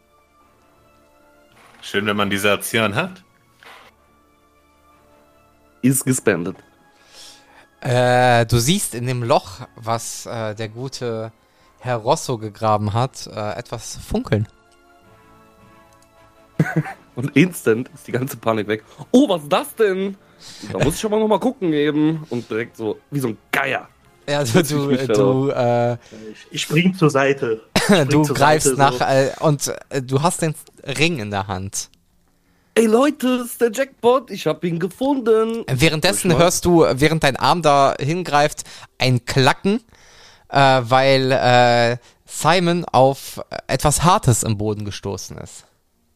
[1.81, 3.23] Schön, wenn man diese Erzieherin hat.
[5.81, 6.57] Ist gespendet.
[7.81, 11.31] Äh, du siehst in dem Loch, was äh, der gute
[11.79, 14.47] Herr Rosso gegraben hat, äh, etwas funkeln.
[17.15, 18.83] Und instant ist die ganze Panik weg.
[19.11, 20.15] Oh, was ist das denn?
[20.71, 22.23] Da muss ich aber noch mal gucken eben.
[22.29, 23.89] Und direkt so, wie so ein Geier.
[24.29, 25.97] Ja, du, du, du, äh,
[26.51, 27.61] Ich spring zur Seite.
[28.09, 29.03] du zur greifst Seite, nach so.
[29.03, 30.53] äh, und äh, du hast den
[30.83, 31.89] Ring in der Hand.
[32.73, 34.31] Ey Leute, das ist der Jackpot.
[34.31, 35.65] Ich hab ihn gefunden.
[35.67, 38.63] Währenddessen hörst du, während dein Arm da hingreift,
[38.97, 39.81] ein Klacken,
[40.49, 45.65] äh, weil äh, Simon auf etwas Hartes im Boden gestoßen ist.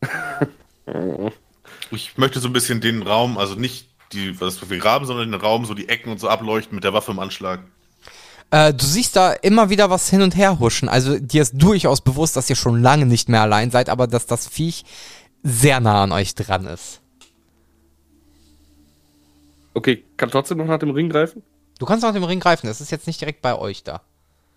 [1.91, 5.39] Ich möchte so ein bisschen den Raum, also nicht die, was wir graben, sondern den
[5.39, 7.61] Raum, so die Ecken und so ableuchten mit der Waffe im Anschlag.
[8.51, 10.89] Äh, du siehst da immer wieder was hin und her huschen.
[10.89, 14.25] Also dir ist durchaus bewusst, dass ihr schon lange nicht mehr allein seid, aber dass
[14.25, 14.85] das Viech
[15.45, 17.01] sehr nah an euch dran ist.
[19.75, 21.43] Okay, kann trotzdem noch nach dem Ring greifen?
[21.77, 24.01] Du kannst nach dem Ring greifen, es ist jetzt nicht direkt bei euch da.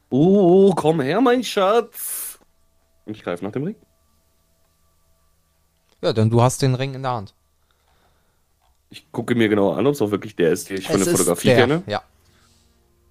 [0.09, 2.39] Oh, komm her, mein Schatz.
[3.05, 3.75] Und ich greife nach dem Ring.
[6.01, 7.35] Ja, denn du hast den Ring in der Hand.
[8.89, 11.05] Ich gucke mir genau an, ob es auch wirklich der ist, den ich von Es
[11.05, 11.83] der ist Fotografie der, kenne.
[11.87, 12.03] Ja.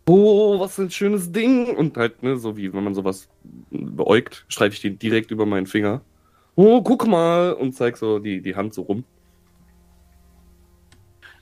[0.08, 1.76] Oh, was für ein schönes Ding.
[1.76, 3.28] Und halt, ne, so wie wenn man sowas
[3.70, 6.02] beäugt, streife ich den direkt über meinen Finger.
[6.58, 7.54] Oh, guck mal.
[7.54, 9.04] Und zeig so die, die Hand so rum.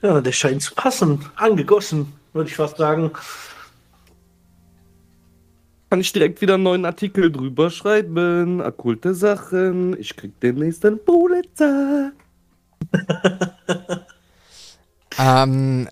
[0.01, 1.26] Ja, der scheint zu passen.
[1.36, 3.11] Angegossen, würde ich fast sagen.
[5.89, 8.61] Kann ich direkt wieder einen neuen Artikel drüber schreiben.
[8.61, 9.97] Okkulte Sachen.
[9.99, 12.11] Ich krieg demnächst einen Pulitzer.
[15.18, 15.88] Ähm,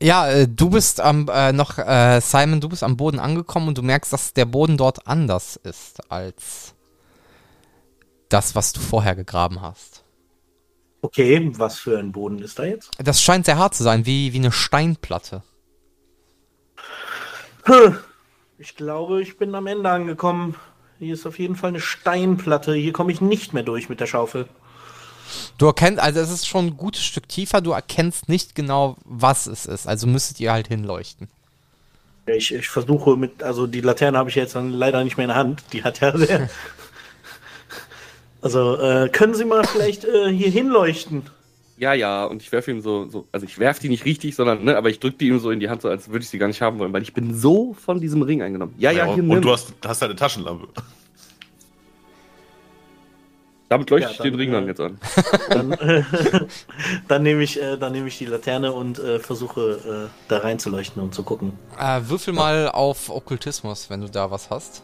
[0.00, 3.78] ja, äh, du bist am äh, noch, äh, Simon, du bist am Boden angekommen und
[3.78, 6.74] du merkst, dass der Boden dort anders ist als
[8.32, 10.04] das, was du vorher gegraben hast.
[11.02, 12.90] Okay, was für ein Boden ist da jetzt?
[12.98, 15.42] Das scheint sehr hart zu sein, wie, wie eine Steinplatte.
[18.58, 20.54] Ich glaube, ich bin am Ende angekommen.
[20.98, 22.74] Hier ist auf jeden Fall eine Steinplatte.
[22.74, 24.46] Hier komme ich nicht mehr durch mit der Schaufel.
[25.58, 29.46] Du erkennst, also es ist schon ein gutes Stück tiefer, du erkennst nicht genau, was
[29.46, 29.86] es ist.
[29.86, 31.28] Also müsstet ihr halt hinleuchten.
[32.26, 35.30] Ich, ich versuche mit, also die Laterne habe ich jetzt dann leider nicht mehr in
[35.30, 35.64] der Hand.
[35.72, 36.48] Die hat ja sehr.
[38.42, 41.22] Also, äh, können Sie mal vielleicht äh, hier hinleuchten?
[41.78, 44.62] Ja, ja, und ich werfe ihm so, so also ich werfe die nicht richtig, sondern,
[44.64, 46.38] ne, aber ich drücke die ihm so in die Hand, so als würde ich sie
[46.38, 48.74] gar nicht haben wollen, weil ich bin so von diesem Ring eingenommen.
[48.78, 49.42] Ja, ja, Ja, hier und nimm.
[49.42, 50.68] du hast, hast eine Taschenlampe.
[53.68, 54.98] Damit leuchte Ja, ich den dann, Ring äh, dann jetzt an.
[55.50, 56.02] Dann, äh,
[57.08, 61.02] dann nehme ich, äh, dann nehme ich die Laterne und äh, versuche äh, da reinzuleuchten
[61.02, 61.54] und zu gucken.
[61.80, 64.82] Äh, würfel mal auf Okkultismus, wenn du da was hast.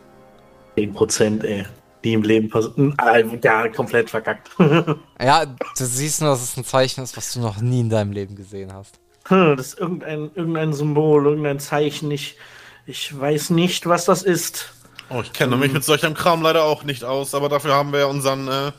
[0.79, 1.67] 10%, ey.
[2.09, 2.95] Die im Leben passieren.
[2.97, 4.49] Ah, ja, komplett verkackt.
[5.21, 8.13] Ja, du siehst nur, dass es ein Zeichen ist, was du noch nie in deinem
[8.13, 8.99] Leben gesehen hast.
[9.27, 12.11] Hm, das ist irgendein, irgendein Symbol, irgendein Zeichen.
[12.11, 12.39] Ich,
[12.87, 14.73] ich weiß nicht, was das ist.
[15.11, 17.99] Oh, ich kenne mich mit solchem Kram leider auch nicht aus, aber dafür haben wir
[17.99, 18.73] ja unseren äh,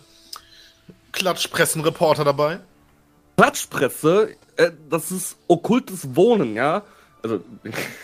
[1.11, 2.59] Klatschpressen-Reporter dabei.
[3.37, 6.81] Klatschpresse, äh, das ist okkultes Wohnen, ja?
[7.21, 7.41] Also,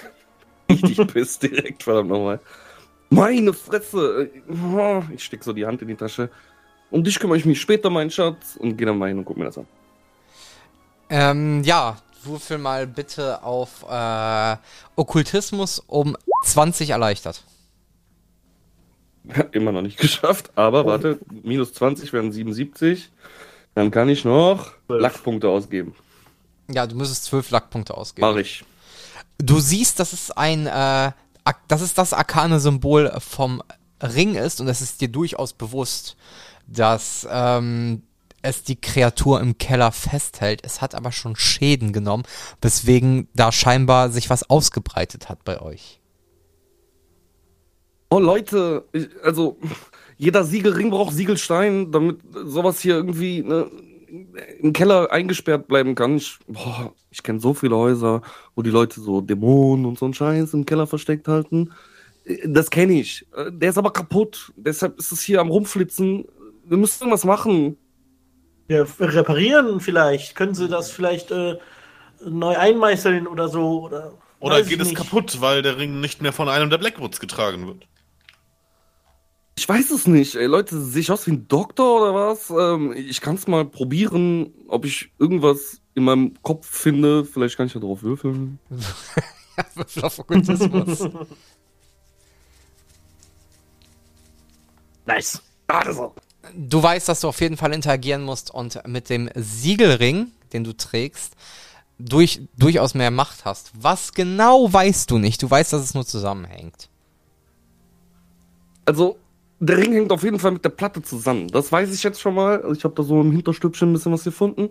[0.69, 2.39] richtig piss direkt, verdammt nochmal.
[3.16, 4.30] Meine Fresse!
[4.34, 6.30] äh, oh, Ich steck so die Hand in die Tasche.
[6.91, 9.38] Um dich kümmere ich mich später, mein Schatz, und geh dann mal hin und guck
[9.38, 9.68] mir das an.
[11.09, 14.57] Ähm, ja, würfel mal bitte auf äh,
[14.95, 17.43] Okkultismus um 20 erleichtert.
[19.51, 23.11] Immer noch nicht geschafft, aber warte, minus 20 wären 77.
[23.76, 24.72] Dann kann ich noch.
[24.88, 25.95] Lackpunkte ausgeben.
[26.70, 28.28] Ja, du müsstest 12 Lackpunkte ausgeben.
[28.28, 28.63] Mach ich.
[29.38, 31.11] Du siehst, dass es ein, äh,
[31.67, 33.61] dass es das arkane Symbol vom
[34.01, 36.17] Ring ist und es ist dir durchaus bewusst,
[36.67, 38.03] dass ähm,
[38.41, 40.61] es die Kreatur im Keller festhält.
[40.63, 42.23] Es hat aber schon Schäden genommen,
[42.61, 45.99] weswegen da scheinbar sich was ausgebreitet hat bei euch.
[48.09, 49.57] Oh Leute, ich, also
[50.17, 53.69] jeder Siegelring braucht Siegelstein, damit sowas hier irgendwie ne,
[54.59, 56.18] im Keller eingesperrt bleiben kann.
[56.18, 58.22] Ich, boah, ich kenne so viele Häuser,
[58.55, 61.72] wo die Leute so Dämonen und so einen Scheiß im Keller versteckt halten.
[62.26, 63.26] Äh, Das kenne ich.
[63.36, 64.51] Äh, Der ist aber kaputt.
[64.55, 66.26] Deshalb ist es hier am Rumflitzen.
[66.66, 67.78] Wir müssen irgendwas machen.
[68.68, 70.36] Ja, reparieren vielleicht.
[70.36, 71.57] Können Sie das vielleicht äh,
[72.26, 73.84] neu einmeißeln oder so?
[73.84, 74.97] Oder, Oder geht es nicht.
[74.97, 77.88] kaputt, weil der Ring nicht mehr von einem der Blackwoods getragen wird?
[79.58, 80.36] Ich weiß es nicht.
[80.36, 82.49] Ey, Leute, sehe ich aus wie ein Doktor oder was?
[82.49, 87.24] Ähm, ich kann es mal probieren, ob ich irgendwas in meinem Kopf finde.
[87.24, 88.60] Vielleicht kann ich ja drauf würfeln.
[89.76, 91.10] Würfel auf Okkultismus.
[95.06, 95.41] Nice.
[95.68, 96.14] Also.
[96.53, 100.74] du weißt, dass du auf jeden Fall interagieren musst und mit dem Siegelring, den du
[100.74, 101.36] trägst,
[101.97, 103.72] durch, durchaus mehr Macht hast.
[103.74, 105.41] Was genau weißt du nicht?
[105.41, 106.89] Du weißt, dass es nur zusammenhängt.
[108.86, 109.18] Also,
[109.70, 111.47] der Ring hängt auf jeden Fall mit der Platte zusammen.
[111.47, 112.63] Das weiß ich jetzt schon mal.
[112.76, 114.70] Ich habe da so im Hinterstübchen ein bisschen was gefunden.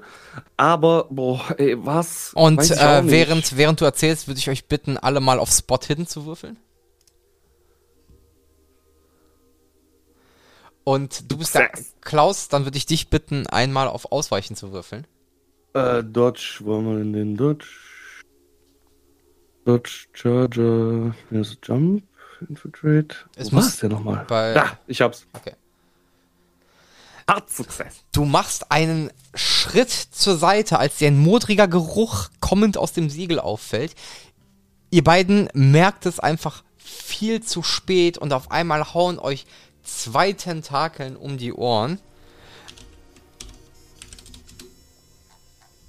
[0.56, 2.32] Aber, boah, ey, was?
[2.34, 6.06] Und äh, während, während du erzählst, würde ich euch bitten, alle mal auf Spot Hidden
[6.06, 6.58] zu würfeln.
[10.84, 11.70] Und du bist der.
[12.02, 15.06] Klaus, dann würde ich dich bitten, einmal auf Ausweichen zu würfeln.
[15.72, 17.66] Äh, Dodge, wollen wir in den Dodge?
[19.64, 22.04] Dodge, Charger, hier ist Jump,
[22.48, 23.16] Infiltrate.
[23.36, 24.24] Es Wo muss- denn nochmal?
[24.28, 25.26] Bei, Ja, ich hab's.
[25.32, 25.52] Okay.
[27.28, 28.04] Hart Success.
[28.12, 33.40] Du machst einen Schritt zur Seite, als dir ein modriger Geruch kommend aus dem Siegel
[33.40, 33.94] auffällt.
[34.90, 39.46] Ihr beiden merkt es einfach viel zu spät und auf einmal hauen euch
[39.82, 41.98] zwei Tentakeln um die Ohren.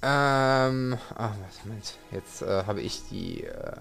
[0.02, 3.72] Ähm, ah, was, Moment, jetzt äh, habe ich die, äh,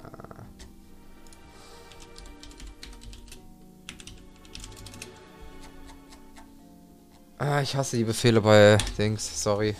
[7.37, 9.75] ah, ich hasse die Befehle bei Dings, sorry.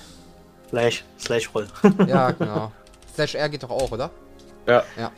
[0.70, 1.68] Slash, Slash Roll.
[2.08, 2.72] Ja, genau.
[3.14, 4.12] Slash R geht doch auch, oder?
[4.68, 4.84] Ja.
[4.98, 5.12] Ja.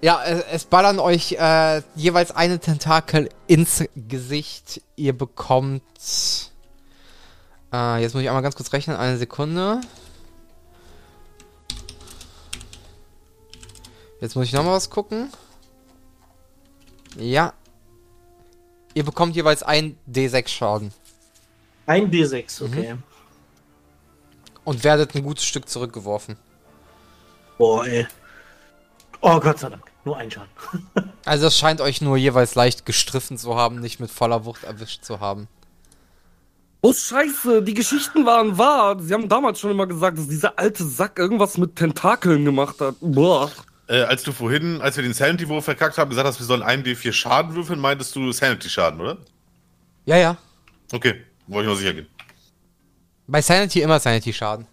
[0.00, 4.80] Ja, es, es ballern euch äh, jeweils eine Tentakel ins Gesicht.
[4.94, 5.82] Ihr bekommt.
[7.72, 8.96] Äh, jetzt muss ich einmal ganz kurz rechnen.
[8.96, 9.80] Eine Sekunde.
[14.20, 15.32] Jetzt muss ich nochmal was gucken.
[17.16, 17.52] Ja.
[18.94, 20.92] Ihr bekommt jeweils ein D6 Schaden.
[21.88, 22.96] Ein D6, okay.
[24.62, 26.36] Und werdet ein gutes Stück zurückgeworfen.
[27.56, 28.06] Boah, ey.
[29.22, 29.84] Oh Gott sei Dank.
[30.04, 30.50] Nur ein Schaden.
[31.24, 35.02] Also es scheint euch nur jeweils leicht gestriffen zu haben, nicht mit voller Wucht erwischt
[35.02, 35.48] zu haben.
[36.82, 39.00] Oh Scheiße, die Geschichten waren wahr.
[39.00, 42.96] Sie haben damals schon immer gesagt, dass dieser alte Sack irgendwas mit Tentakeln gemacht hat.
[43.00, 43.50] Boah.
[43.88, 46.82] Äh, als du vorhin, als wir den Sanity-Wurf verkackt haben, gesagt hast, wir sollen einen
[46.82, 49.16] D4 Schaden würfeln, meintest du Sanity-Schaden, oder?
[50.04, 50.36] Ja, ja.
[50.92, 52.08] Okay, wollte ich mal sicher gehen.
[53.26, 54.66] Bei Sanity immer Sanity-Schaden.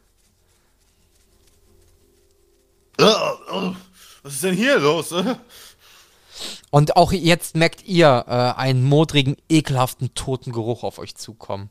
[3.00, 3.74] Äh, äh,
[4.24, 5.12] was ist denn hier los?
[5.12, 5.36] Äh?
[6.70, 11.70] Und auch jetzt merkt ihr äh, einen modrigen, ekelhaften, toten Geruch auf euch zukommen.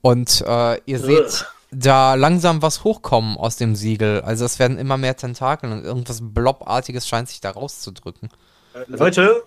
[0.00, 4.20] Und äh, ihr seht da langsam was hochkommen aus dem Siegel.
[4.22, 8.28] Also es werden immer mehr Tentakeln und irgendwas Blobartiges scheint sich da rauszudrücken.
[8.88, 9.42] Leute,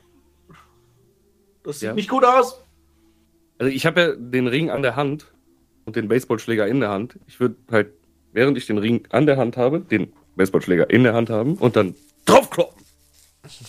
[1.64, 1.94] das sieht Ja.
[1.94, 2.58] nicht gut aus.
[3.60, 5.28] Also ich habe ja den Ring an der Hand
[5.86, 7.18] und den Baseballschläger in der Hand.
[7.28, 7.92] Ich würde halt,
[8.34, 11.76] während ich den Ring an der Hand habe, den Baseballschläger in der Hand haben und
[11.76, 11.96] dann
[12.26, 12.86] draufkloppen.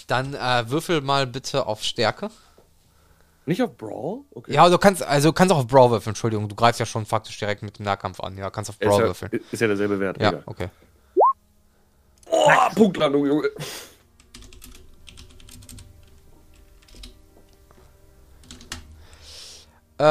[0.06, 2.30] Dann äh, würfel mal bitte auf Stärke.
[3.46, 4.20] Nicht auf Brawl?
[4.32, 4.52] Okay.
[4.52, 6.48] Ja, du kannst, also du kannst auch auf Brawl würfeln, Entschuldigung.
[6.48, 8.36] Du greifst ja schon faktisch direkt mit dem Nahkampf an.
[8.36, 9.30] Ja, kannst auf Brawl ist, würfeln.
[9.32, 10.20] ja, ist ja derselbe Wert.
[10.20, 10.42] Ja, egal.
[10.44, 10.68] okay.
[12.30, 13.48] Oh, Punktlandung, Junge.
[19.98, 20.02] Äh,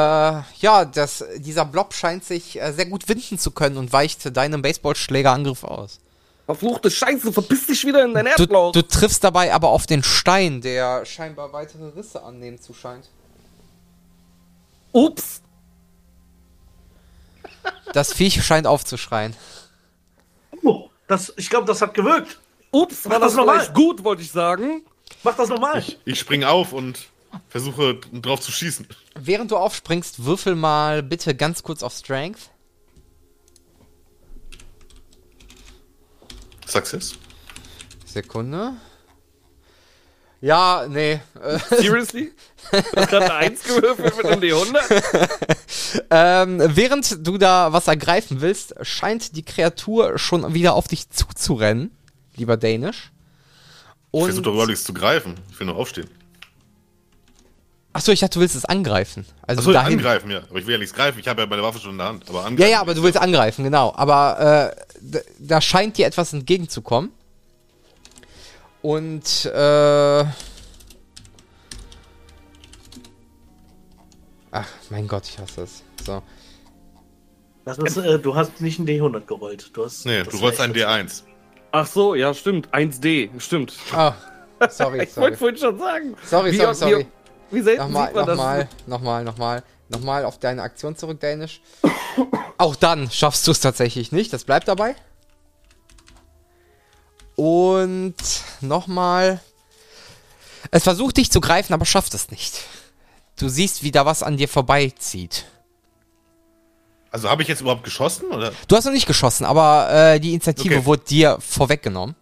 [0.60, 4.60] ja, das, dieser Blob scheint sich äh, sehr gut winden zu können und weicht deinem
[4.60, 6.00] Baseballschlägerangriff aus.
[6.44, 8.72] Verfluchte Scheiße, verpiss dich wieder in dein Du, Erdloch.
[8.72, 13.08] du triffst dabei aber auf den Stein, der scheinbar weitere Risse annehmen zu scheint.
[14.92, 15.42] Ups.
[17.92, 19.34] Das Viech scheint aufzuschreien.
[20.62, 22.38] Oh, das, ich glaube, das hat gewirkt.
[22.70, 23.72] Ups, war Mach das das nochmal.
[23.72, 24.82] gut, wollte ich sagen.
[25.22, 25.82] Mach das nochmal.
[26.04, 27.08] Ich springe auf und
[27.48, 28.86] versuche drauf zu schießen.
[29.14, 32.50] Während du aufspringst, würfel mal bitte ganz kurz auf Strength.
[36.66, 37.14] Success.
[38.04, 38.74] Sekunde.
[40.40, 41.20] Ja, nee.
[41.42, 42.32] Äh, Seriously?
[42.70, 45.28] Du hast gerade eine 1 gewürfelt mit einem D100?
[46.10, 51.90] ähm, während du da was ergreifen willst, scheint die Kreatur schon wieder auf dich zuzurennen,
[52.36, 53.10] lieber Danish.
[54.12, 55.34] Ich versuche Und, doch überhaupt nichts zu greifen.
[55.50, 56.08] Ich will nur aufstehen.
[57.92, 59.26] Achso, ich dachte, du willst es angreifen.
[59.46, 59.98] Also Achso, dahin.
[59.98, 60.42] angreifen, ja.
[60.48, 61.18] Aber ich will ja nichts greifen.
[61.18, 62.28] Ich habe ja meine Waffe schon in der Hand.
[62.28, 62.70] Aber Ja, angreifen.
[62.72, 63.92] ja, aber du willst angreifen, genau.
[63.96, 64.74] Aber
[65.12, 67.10] äh, da scheint dir etwas entgegenzukommen.
[68.82, 70.24] Und äh.
[74.50, 75.82] Ach, mein Gott, ich hasse es.
[76.04, 76.22] So.
[77.64, 79.70] Das ist, äh, du hast nicht ein D100 gerollt.
[79.74, 81.22] Du hast, Nee, du rollst echt ein D1.
[81.72, 82.68] Ach so, ja, stimmt.
[82.72, 83.74] 1D, stimmt.
[83.92, 84.14] Ah,
[84.70, 85.24] sorry, Ich sorry.
[85.26, 86.16] wollte vorhin schon sagen.
[86.24, 87.06] Sorry, wie, sorry, Wie, sorry.
[87.50, 88.36] Wie selten Nochmal, sieht man das?
[88.36, 91.60] nochmal, nochmal, nochmal, nochmal auf deine Aktion zurück, Danish.
[92.58, 94.94] Auch dann schaffst du es tatsächlich nicht, das bleibt dabei.
[97.36, 98.14] Und
[98.60, 99.40] nochmal.
[100.70, 102.64] Es versucht dich zu greifen, aber schafft es nicht.
[103.38, 105.44] Du siehst, wie da was an dir vorbeizieht.
[107.10, 108.26] Also habe ich jetzt überhaupt geschossen?
[108.32, 108.52] Oder?
[108.66, 110.84] Du hast noch nicht geschossen, aber äh, die Initiative Okay.
[110.84, 112.16] wurde dir vorweggenommen.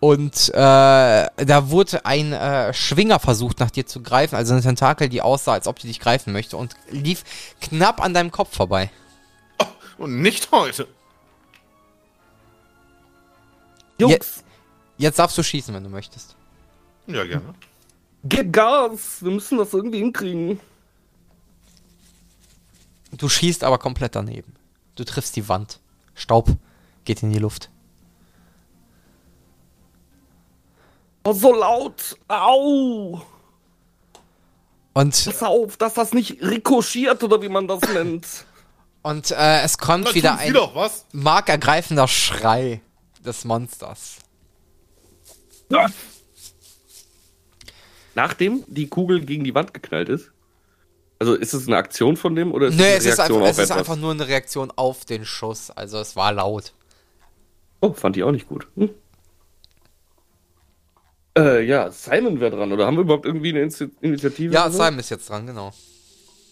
[0.00, 5.08] Und äh, da wurde ein äh, Schwinger versucht, nach dir zu greifen, also eine Tentakel,
[5.08, 7.24] die aussah, als ob die dich greifen möchte und lief
[7.60, 8.90] knapp an deinem Kopf vorbei.
[9.96, 10.88] Und nicht heute.
[13.98, 14.44] Jungs,
[14.96, 16.36] Jetzt darfst du schießen, wenn du möchtest.
[17.06, 17.54] Ja, gerne.
[18.24, 19.22] gib Gas.
[19.22, 20.60] Wir müssen das irgendwie hinkriegen.
[23.12, 24.54] Du schießt aber komplett daneben.
[24.96, 25.80] Du triffst die Wand.
[26.14, 26.48] Staub
[27.04, 27.70] geht in die Luft.
[31.24, 32.16] Oh, so laut.
[32.28, 33.20] Au.
[34.92, 38.26] Und, Pass auf, dass das nicht rikoschiert oder wie man das nennt.
[39.02, 41.06] und äh, es kommt Na, wieder ein doch was.
[41.12, 42.80] markergreifender Schrei
[43.24, 44.16] des Monsters.
[48.14, 50.30] Nachdem die Kugel gegen die Wand geknallt ist.
[51.18, 53.38] Also ist es eine Aktion von dem oder ist Nee, es es eine ist, Reaktion
[53.38, 53.78] einfach, auf es ist etwas?
[53.78, 55.70] einfach nur eine Reaktion auf den Schuss.
[55.70, 56.72] Also es war laut.
[57.80, 58.66] Oh, fand ich auch nicht gut.
[58.76, 58.90] Hm?
[61.36, 62.72] Äh, ja, Simon wäre dran.
[62.72, 64.54] Oder haben wir überhaupt irgendwie eine Insti Initiative?
[64.54, 64.70] Ja?
[64.70, 65.72] Simon ist jetzt dran, genau.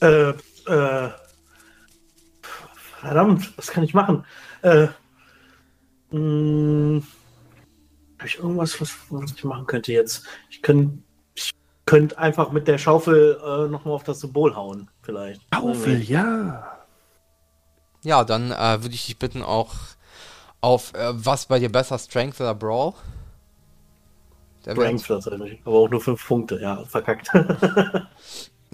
[0.00, 1.10] Äh, äh,
[3.00, 4.24] verdammt, was kann ich machen?
[4.62, 4.88] Äh,
[6.10, 7.02] mh,
[8.18, 10.24] habe ich irgendwas, was, was ich machen könnte jetzt?
[10.50, 10.98] Ich könnte
[11.34, 11.50] ich
[11.86, 15.42] könnte einfach mit der Schaufel äh, nochmal auf das Symbol hauen, vielleicht.
[15.54, 16.78] Schaufel, ja.
[18.04, 19.74] Ja, dann äh, würde ich dich bitten auch
[20.60, 22.94] auf äh, was bei dir besser, Strength oder Brawl?
[24.64, 25.60] Der tatsächlich.
[25.64, 27.30] Aber auch nur fünf Punkte, ja, verkackt.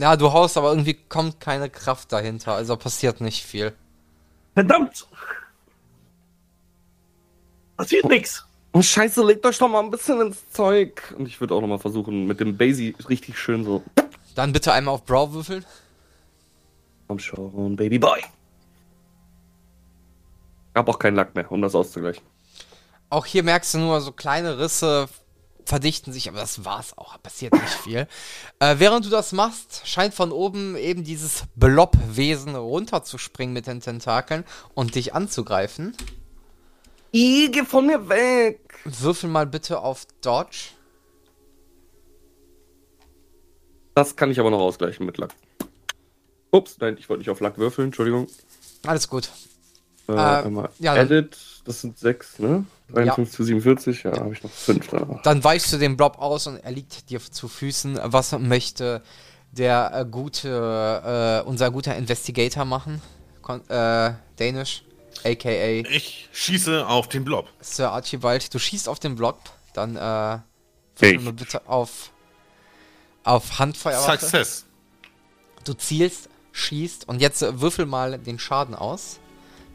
[0.00, 3.72] Ja, du haust, aber irgendwie kommt keine Kraft dahinter, also passiert nicht viel.
[4.54, 5.08] verdammt!
[7.76, 8.46] Passiert nix.
[8.72, 11.02] Oh, scheiße, legt euch doch mal ein bisschen ins Zeug.
[11.18, 13.82] Und ich würde auch noch mal versuchen, mit dem Basie richtig schön so.
[14.36, 15.64] Dann bitte einmal auf Brawl würfeln.
[17.08, 18.20] Komm schon, Baby Boy.
[20.76, 22.22] Hab auch keinen Lack mehr, um das auszugleichen.
[23.10, 25.08] Auch hier merkst du nur, so kleine Risse
[25.68, 27.22] verdichten sich, aber das war's auch.
[27.22, 28.08] Passiert nicht viel.
[28.58, 34.44] Äh, während du das machst, scheint von oben eben dieses Blob-Wesen runterzuspringen mit den Tentakeln
[34.74, 35.94] und dich anzugreifen.
[37.14, 38.60] I, geh von mir weg.
[38.84, 40.70] Würfel mal bitte auf Dodge.
[43.94, 45.34] Das kann ich aber noch ausgleichen mit Lack.
[46.50, 48.26] Ups, nein, ich wollte nicht auf Lack würfeln, Entschuldigung.
[48.86, 49.30] Alles gut.
[50.08, 52.64] Äh, Äh, einmal ja, Edit, das sind sechs, ne?
[52.92, 55.20] 53 zu 47, ja, habe ich noch fünf dran.
[55.22, 57.98] Dann weichst du den Blob aus und er liegt dir zu Füßen.
[58.02, 59.02] Was möchte
[59.52, 63.02] der äh, gute, äh, unser guter Investigator machen?
[63.42, 64.84] Kon äh, Danish,
[65.24, 67.48] aka Ich schieße auf den Blob.
[67.60, 68.52] Sir Archibald.
[68.54, 69.38] Du schießt auf den Blob,
[69.74, 70.38] dann äh,
[70.96, 72.10] würfel mal bitte auf,
[73.24, 74.18] auf Handfeuerwaffe.
[74.18, 74.64] Success.
[75.64, 79.18] Du zielst, schießt und jetzt äh, würfel mal den Schaden aus.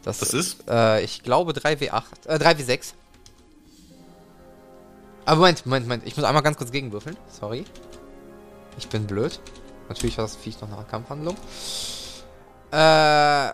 [0.04, 0.68] Das, Das ist?
[0.68, 2.94] Äh, ich glaube 3W8, äh, 3W6.
[5.26, 6.08] Aber Moment, Moment, Moment.
[6.08, 7.18] Ich muss einmal ganz kurz gegenwürfeln.
[7.30, 7.66] Sorry.
[8.78, 9.40] Ich bin blöd.
[9.90, 11.38] Natürlich war das Viech noch nach Kampfhandlung.
[12.72, 13.54] Äh.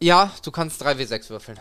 [0.00, 1.58] Ja, du kannst 3W6 würfeln.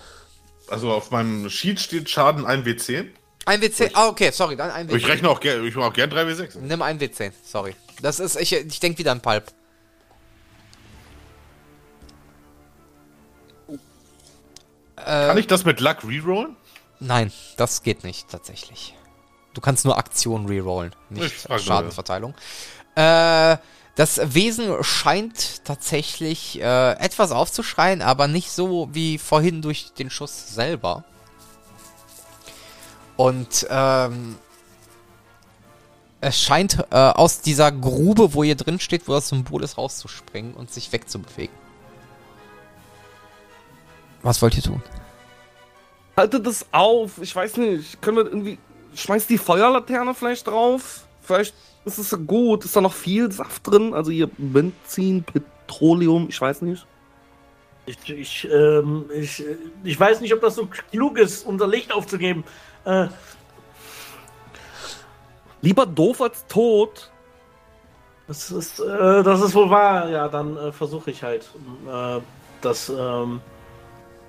[0.70, 3.08] Also auf meinem Sheet steht Schaden 1W10.
[3.46, 3.92] Ein W10.
[3.94, 4.96] Ah, okay, sorry, dann ein W10.
[4.98, 6.60] Ich rechne auch ich mache auch gern 3W6.
[6.60, 7.76] Nimm ein W10, sorry.
[8.02, 9.46] Das ist, ich, ich denke wieder an Pulp.
[14.98, 16.56] Kann ich das mit Luck rerollen?
[17.00, 18.96] Nein, das geht nicht, tatsächlich.
[19.54, 22.34] Du kannst nur Aktionen rerollen, Ich nicht Schadensverteilung.
[22.96, 23.58] Äh,
[23.96, 30.54] das Wesen scheint tatsächlich äh, etwas aufzuschreien, aber nicht so wie vorhin durch den Schuss
[30.54, 31.04] selber.
[33.16, 34.38] Und ähm,
[36.22, 40.54] es scheint äh, aus dieser Grube, wo ihr drin steht, wo das Symbol ist, rauszuspringen
[40.54, 41.56] und sich wegzubewegen.
[44.24, 44.82] Was wollt ihr tun?
[46.16, 48.58] Haltet das auf, ich weiß nicht, können wir irgendwie.
[48.96, 51.02] Schmeißt die Feuerlaterne vielleicht drauf?
[51.22, 51.54] Vielleicht
[51.86, 53.94] ist es gut, ist da noch viel Saft drin?
[53.94, 56.86] Also hier Benzin, Petroleum, ich weiß nicht.
[57.86, 59.44] Ich, ich, ähm, ich,
[59.84, 62.44] ich weiß nicht, ob das so klug ist, unser Licht aufzugeben.
[62.86, 63.08] Äh,
[65.62, 67.12] Lieber doof als tot.
[68.28, 70.10] das, ist, äh, das ist wohl wahr.
[70.10, 71.50] Ja, dann äh, versuche ich halt,
[71.88, 72.20] äh,
[72.62, 73.42] das ähm,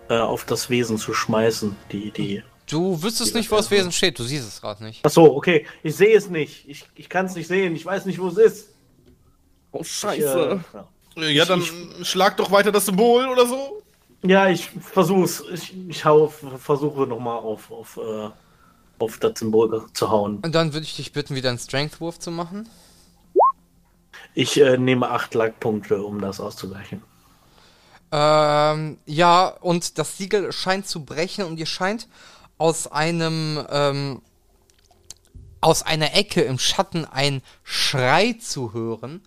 [0.09, 1.76] äh, auf das Wesen zu schmeißen.
[1.92, 2.42] Die, die.
[2.68, 5.00] Du wüsstest nicht, wo das Wesen steht, du siehst es gerade nicht.
[5.02, 5.66] Ach so, okay.
[5.82, 6.68] Ich sehe es nicht.
[6.68, 7.74] Ich, ich kann es nicht sehen.
[7.74, 8.68] Ich weiß nicht, wo es ist.
[9.72, 10.61] Oh, Ich, Scheiße.
[10.74, 11.28] äh, ja.
[11.28, 11.62] Ja, dann
[12.02, 13.82] schlag doch weiter das Symbol oder so.
[14.22, 15.42] Ja, ich versuch's.
[15.52, 18.28] Ich, ich hau, versuche nochmal auf, auf, äh,
[18.98, 20.38] auf das Symbol zu hauen.
[20.42, 22.68] Und dann würde ich dich bitten, wieder einen Strength-Wurf zu machen.
[24.34, 27.02] Ich äh, nehme acht Lackpunkte, um das auszugleichen.
[28.11, 32.09] Ähm, ja, und das Siegel scheint zu brechen und ihr scheint
[32.56, 34.22] aus einem, ähm,
[35.61, 39.22] aus einer Ecke im Schatten ein Schrei zu hören.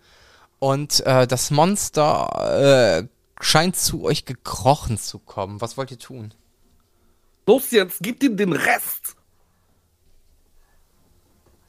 [0.58, 3.08] Und äh, das Monster äh,
[3.42, 5.60] scheint zu euch gekrochen zu kommen.
[5.60, 6.34] Was wollt ihr tun?
[7.46, 9.16] Los jetzt, gib ihm den Rest.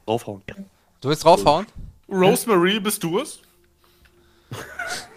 [0.06, 0.42] Draufhauen.
[1.00, 1.66] Du willst draufhauen?
[2.08, 3.40] Rosemary, bist du es?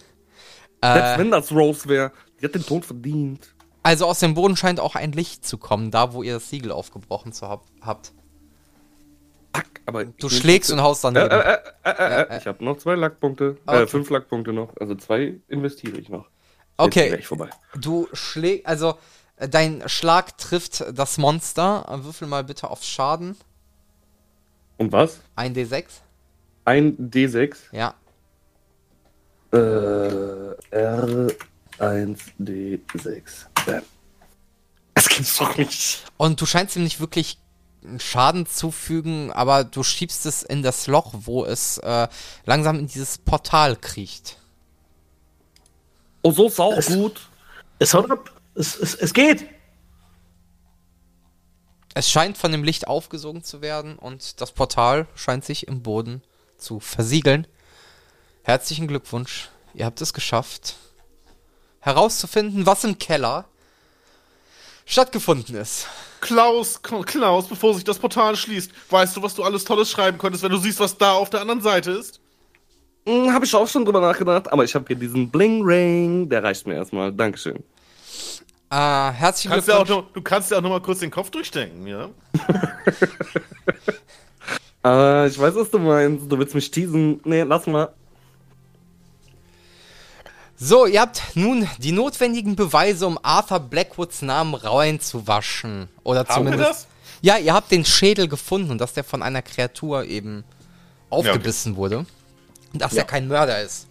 [0.94, 2.12] Selbst Äh, wenn das Rose wäre,
[2.42, 3.54] die hat den Tod verdient.
[3.84, 6.72] also aus dem Boden scheint auch ein Licht zu kommen, da wo ihr das Siegel
[6.72, 8.12] aufgebrochen zu hab, habt.
[9.56, 11.32] Fuck, aber Du schlägst und haust Äh, daneben.
[11.32, 13.58] äh, äh, äh, äh, ich habe noch zwei Lackpunkte.
[13.66, 13.84] Okay.
[13.84, 14.76] Äh, fünf Lackpunkte noch.
[14.80, 16.28] Also zwei investiere ich noch.
[16.78, 17.24] Okay.
[17.76, 18.96] Du schlägst, also
[19.38, 21.86] äh, dein Schlag trifft das Monster.
[21.90, 23.36] Äh, Würfel mal bitte auf Schaden.
[24.78, 25.22] Und was?
[25.36, 25.86] Ein D6.
[26.66, 27.56] Ein D6.
[27.72, 27.96] Ja.
[29.58, 30.56] Äh,
[31.80, 33.46] R1D6.
[33.66, 33.82] Bam.
[34.94, 36.04] Das gibt's doch nicht.
[36.18, 37.38] Und du scheinst ihm nicht wirklich
[38.00, 42.08] Schaden zufügen, aber du schiebst es in das Loch, wo es äh,
[42.46, 44.38] langsam in dieses Portal kriecht.
[46.24, 47.30] Oh, so ist auch Es- gut.
[47.80, 48.32] Es haut ab.
[48.56, 49.46] Es, es, es geht.
[51.94, 56.24] Es scheint von dem Licht aufgesogen zu werden und das Portal scheint sich im Boden
[56.58, 57.48] zu versiegeln.
[58.48, 60.78] Herzlichen Glückwunsch, ihr habt es geschafft,
[61.82, 63.44] herauszufinden, was im Keller
[64.86, 65.88] stattgefunden ist.
[66.22, 70.46] Klaus, Klaus, bevor sich das Portal schließt, weißt du, was du alles Tolles schreiben könntest,
[70.46, 72.22] wenn du siehst, was da auf der anderen Seite ist?
[73.06, 76.30] Hm, habe ich auch schon drüber nachgedacht, aber ich habe hier diesen Bling Ring.
[76.30, 77.12] Der reicht mir erstmal.
[77.12, 77.58] Dankeschön.
[78.70, 80.06] Äh, herzlichen Kannst ja auch Glückwunsch.
[80.08, 82.10] noch, du kannst ja auch noch mal kurz den Kopf durchdenken, ja?
[84.84, 86.32] Ah, ich weiß, was du meinst.
[86.32, 87.20] Du willst mich teasen.
[87.26, 87.94] Nee, lass mal.
[90.60, 95.88] So, ihr habt nun die notwendigen Beweise, um Arthur Blackwoods Namen reinzuwaschen.
[96.04, 96.70] Oder Haben wir zumindest.
[96.70, 96.88] das?
[97.22, 100.44] Ja, ihr habt den Schädel gefunden und dass der von einer Kreatur eben
[101.10, 102.06] aufgebissen wurde.
[102.74, 103.88] Und dass er kein Mörder ist.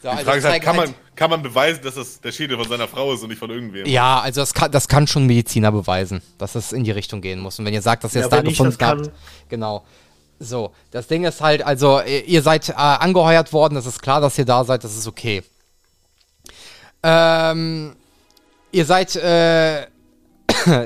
[0.00, 2.30] So, Die also Frage ist halt, kann halt- man, kann man beweisen, dass das der
[2.30, 3.84] Schädel von seiner Frau ist und nicht von irgendwem?
[3.86, 7.40] Ja, also das kann, das kann schon Mediziner beweisen, dass es in die Richtung gehen
[7.40, 7.58] muss.
[7.58, 9.10] Und wenn ihr sagt, dass ihr Ja, es da gefunden habt.
[9.48, 9.84] Genau.
[10.40, 14.20] So, das Ding ist halt, also ihr ihr seid äh, angeheuert worden, es ist klar,
[14.20, 15.42] dass ihr da seid, das ist okay.
[17.02, 17.96] Ähm,
[18.72, 19.82] ihr seid, äh,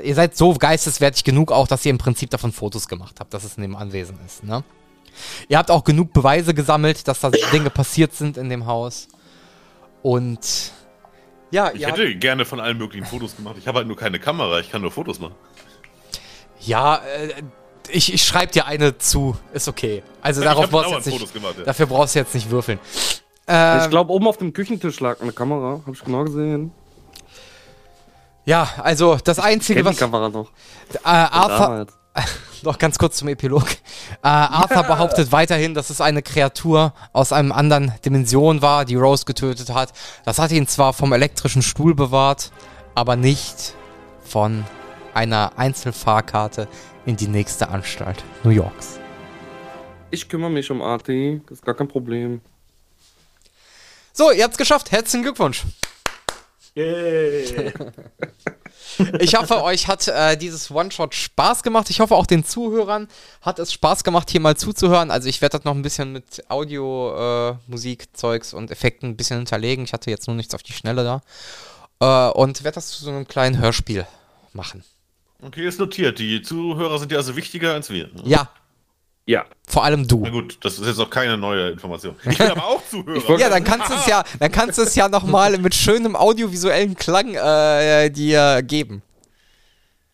[0.03, 3.45] ihr seid so geisteswertig genug auch, dass ihr im Prinzip davon Fotos gemacht habt, dass
[3.45, 4.62] es in dem Anwesen ist, ne?
[5.49, 9.09] Ihr habt auch genug Beweise gesammelt, dass da Dinge passiert sind in dem Haus.
[10.03, 10.73] Und
[11.51, 13.57] ja, Ich habt- hätte gerne von allen möglichen Fotos gemacht.
[13.59, 15.35] Ich habe halt nur keine Kamera, ich kann nur Fotos machen.
[16.61, 17.43] Ja, äh,
[17.88, 19.36] ich, ich schreibe dir eine zu.
[19.52, 20.02] Ist okay.
[20.20, 21.64] Also Ich darauf brauchst jetzt nicht, gemacht, ja.
[21.64, 22.78] dafür brauchst du jetzt nicht würfeln.
[23.46, 25.80] Ähm, ich glaube, oben auf dem Küchentisch lag eine Kamera.
[25.86, 26.72] Hab ich genau gesehen.
[28.44, 30.50] ja, also das Einzige, Kennt die was äh, Kamera noch.
[31.02, 31.92] Arthur, Damals.
[32.62, 33.64] noch ganz kurz zum Epilog.
[34.22, 39.24] Äh, Arthur behauptet weiterhin, dass es eine Kreatur aus einem anderen Dimension war, die Rose
[39.24, 39.92] getötet hat.
[40.24, 42.52] Das hat ihn zwar vom elektrischen Stuhl bewahrt,
[42.94, 43.74] aber nicht
[44.24, 44.64] von
[45.14, 46.68] einer Einzelfahrkarte
[47.07, 48.99] in die nächste Anstalt New Yorks.
[50.11, 51.41] Ich kümmere mich um Arti.
[51.47, 52.41] Das ist gar kein Problem.
[54.12, 54.93] So, ihr habt's geschafft.
[54.93, 55.65] Herzlichen Glückwunsch.
[56.74, 57.73] Yay.
[59.20, 61.89] Ich hoffe, euch hat äh, dieses One-Shot Spaß gemacht.
[61.89, 63.09] Ich hoffe, auch den Zuhörern
[63.41, 65.11] hat es Spaß gemacht, hier mal zuzuhören.
[65.11, 69.16] Also ich werde das noch ein bisschen mit Audio, äh, Musik, Zeugs und Effekten ein
[69.16, 69.85] bisschen hinterlegen.
[69.85, 71.05] Ich hatte jetzt nur nichts auf die Schnelle
[72.01, 72.29] da.
[72.29, 74.07] Äh, und werde das zu so einem kleinen Hörspiel
[74.53, 74.85] machen.
[75.44, 76.19] Okay, ist notiert.
[76.19, 78.10] Die Zuhörer sind ja also wichtiger als wir.
[78.24, 78.48] Ja,
[79.27, 79.44] Ja.
[79.66, 80.20] vor allem du.
[80.23, 82.14] Na gut, das ist jetzt auch keine neue Information.
[82.31, 83.39] Ich bin aber auch Zuhörer.
[83.39, 86.94] Ja, dann kannst du es ja, dann kannst du es ja nochmal mit schönem audiovisuellen
[86.94, 89.02] Klang äh, dir geben.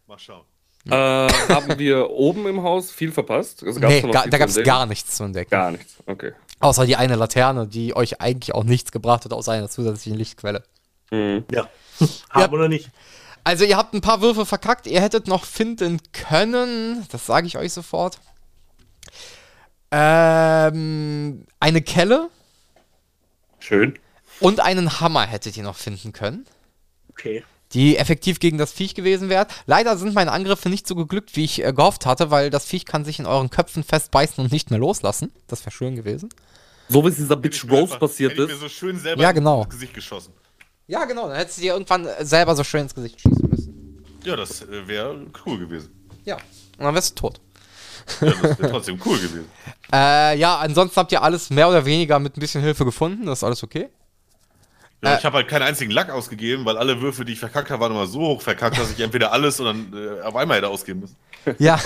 [0.06, 0.44] Mal schauen.
[0.86, 3.62] Äh, haben wir oben im Haus viel verpasst?
[3.62, 5.50] Also gab's Nee, viel da gab es gar nichts zu entdecken.
[5.50, 5.96] Gar nichts.
[6.06, 6.32] Okay.
[6.60, 10.62] Außer die eine Laterne, die euch eigentlich auch nichts gebracht hat, außer einer zusätzlichen Lichtquelle.
[11.10, 11.44] Mhm.
[11.52, 11.68] ja.
[12.30, 12.88] Haben oder nicht?
[13.48, 17.56] Also ihr habt ein paar Würfe verkackt, ihr hättet noch finden können, das sage ich
[17.56, 18.18] euch sofort.
[19.90, 22.28] Ähm, eine Kelle
[23.58, 23.98] Schön.
[24.40, 26.44] und einen Hammer hättet ihr noch finden können,
[27.12, 27.42] Okay.
[27.72, 29.46] die effektiv gegen das Viech gewesen wären.
[29.64, 32.84] Leider sind meine Angriffe nicht so geglückt, wie ich äh, gehofft hatte, weil das Viech
[32.84, 35.32] kann sich in euren Köpfen festbeißen und nicht mehr loslassen.
[35.46, 36.28] Das wäre schön gewesen.
[36.90, 38.60] So wie es dieser Bitch Rose Einfach- passiert ich mir ist.
[38.60, 39.62] so schön selber Ja, genau.
[39.62, 40.34] ins Gesicht geschossen.
[40.90, 43.38] Ja, genau, dann hättest du dir irgendwann selber so schön ins Gesicht schießen müssen.
[44.24, 45.90] Ja, das äh, wäre cool gewesen.
[46.24, 46.36] Ja,
[46.78, 47.40] und dann wärst du tot.
[48.20, 49.48] Ja, das wäre trotzdem cool gewesen.
[49.92, 53.26] Äh, ja, ansonsten habt ihr alles mehr oder weniger mit ein bisschen Hilfe gefunden.
[53.26, 53.88] Das ist alles okay.
[55.02, 55.18] Ja, Äh.
[55.18, 57.92] ich habe halt keinen einzigen Lack ausgegeben, weil alle Würfe, die ich verkackt habe, waren
[57.92, 61.16] immer so hoch verkackt, dass ich entweder alles oder äh, auf einmal hätte ausgeben müssen.
[61.58, 61.78] Ja.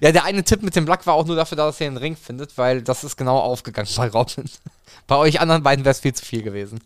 [0.00, 1.96] ja, der eine Tipp mit dem Black war auch nur dafür da, dass ihr den
[1.98, 4.44] Ring findet, weil das ist genau aufgegangen bei Robin.
[5.08, 6.80] Bei euch anderen beiden wäre es viel zu viel gewesen.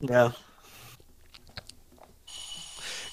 [0.00, 0.34] Ja.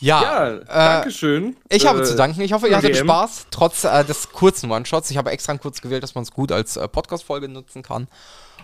[0.01, 1.55] Ja, Ja, äh, Dankeschön.
[1.69, 2.41] ich habe Äh, zu danken.
[2.41, 2.97] Ich hoffe, ihr hattet.
[2.97, 5.09] Spaß, trotz äh, des kurzen One-Shots.
[5.11, 8.07] Ich habe extra kurz gewählt, dass man es gut als äh, Podcast-Folge nutzen kann.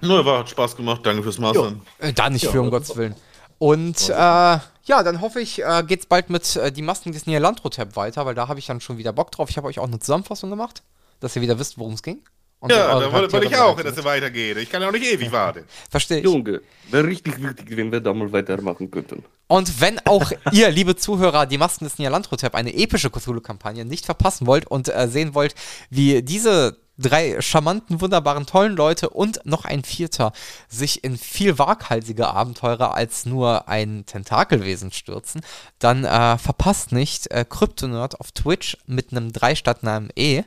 [0.02, 1.02] Nur, war, hat Spaß gemacht.
[1.04, 1.82] Danke fürs Mastern.
[2.00, 3.16] Äh, da nicht Ja, für, um Gottes Willen.
[3.60, 7.96] Und äh, ja, dann hoffe ich, äh, geht's bald mit äh, die Masken des Nialandro-Tab
[7.96, 9.50] weiter, weil da habe ich dann schon wieder Bock drauf.
[9.50, 10.84] Ich habe euch auch eine Zusammenfassung gemacht,
[11.20, 12.20] dass ihr wieder wisst, worum es ging.
[12.60, 14.58] Und Ja, da wollte ich auch, dass es weitergeht.
[14.58, 15.64] Ich kann ja auch nicht ewig warten.
[15.90, 16.24] Verstehe ich.
[16.24, 19.24] Junge, wäre richtig wichtig, wenn wir da mal weitermachen könnten.
[19.48, 24.48] Und wenn auch ihr, liebe Zuhörer, die Masken des Nialandro-Tab, eine epische Cthulhu-Kampagne nicht verpassen
[24.48, 25.54] wollt und äh, sehen wollt,
[25.92, 30.32] wie diese drei charmanten, wunderbaren, tollen Leute und noch ein vierter
[30.68, 35.42] sich in viel waghalsige Abenteurer als nur ein Tentakelwesen stürzen,
[35.80, 40.44] dann äh, verpasst nicht äh, Kryptonerd auf Twitch mit einem 3 statt einem E.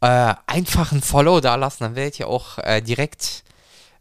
[0.00, 3.42] Äh, einfach ein Follow da lassen, dann werdet ihr auch äh, direkt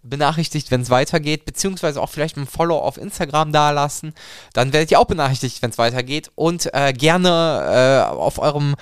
[0.03, 4.13] benachrichtigt, wenn es weitergeht, beziehungsweise auch vielleicht ein Follow auf Instagram dalassen.
[4.53, 6.31] Dann werdet ihr auch benachrichtigt, wenn es weitergeht.
[6.35, 8.75] Und äh, gerne äh, auf eurem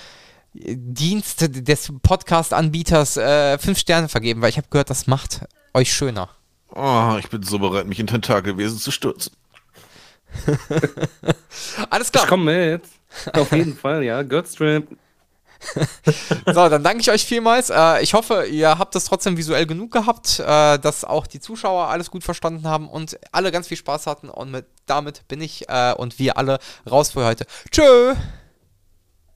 [0.53, 5.41] Dienst des Podcast-Anbieters äh, fünf Sterne vergeben, weil ich habe gehört, das macht
[5.73, 6.29] euch schöner.
[6.69, 9.33] Oh, ich bin so bereit, mich in Tentakelwesen zu stürzen.
[11.89, 12.27] Alles Ich klar.
[12.27, 12.83] komme mit.
[13.33, 14.21] Auf jeden Fall, ja.
[14.23, 14.83] Godstrap.
[16.45, 17.69] So, dann danke ich euch vielmals.
[17.69, 21.87] Äh, ich hoffe, ihr habt es trotzdem visuell genug gehabt, äh, dass auch die Zuschauer
[21.87, 24.29] alles gut verstanden haben und alle ganz viel Spaß hatten.
[24.29, 26.59] Und mit, damit bin ich äh, und wir alle
[26.89, 27.45] raus für heute.
[27.71, 28.13] Tschö!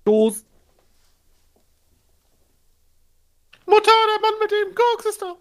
[0.05, 0.45] Tschüss.
[3.65, 5.35] Mutter, der Mann mit dem Koks ist da.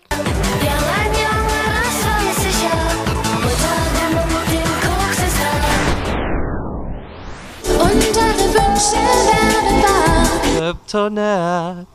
[2.40, 3.19] Ich ja.
[7.78, 9.58] Mutter, der
[10.74, 11.86] Mann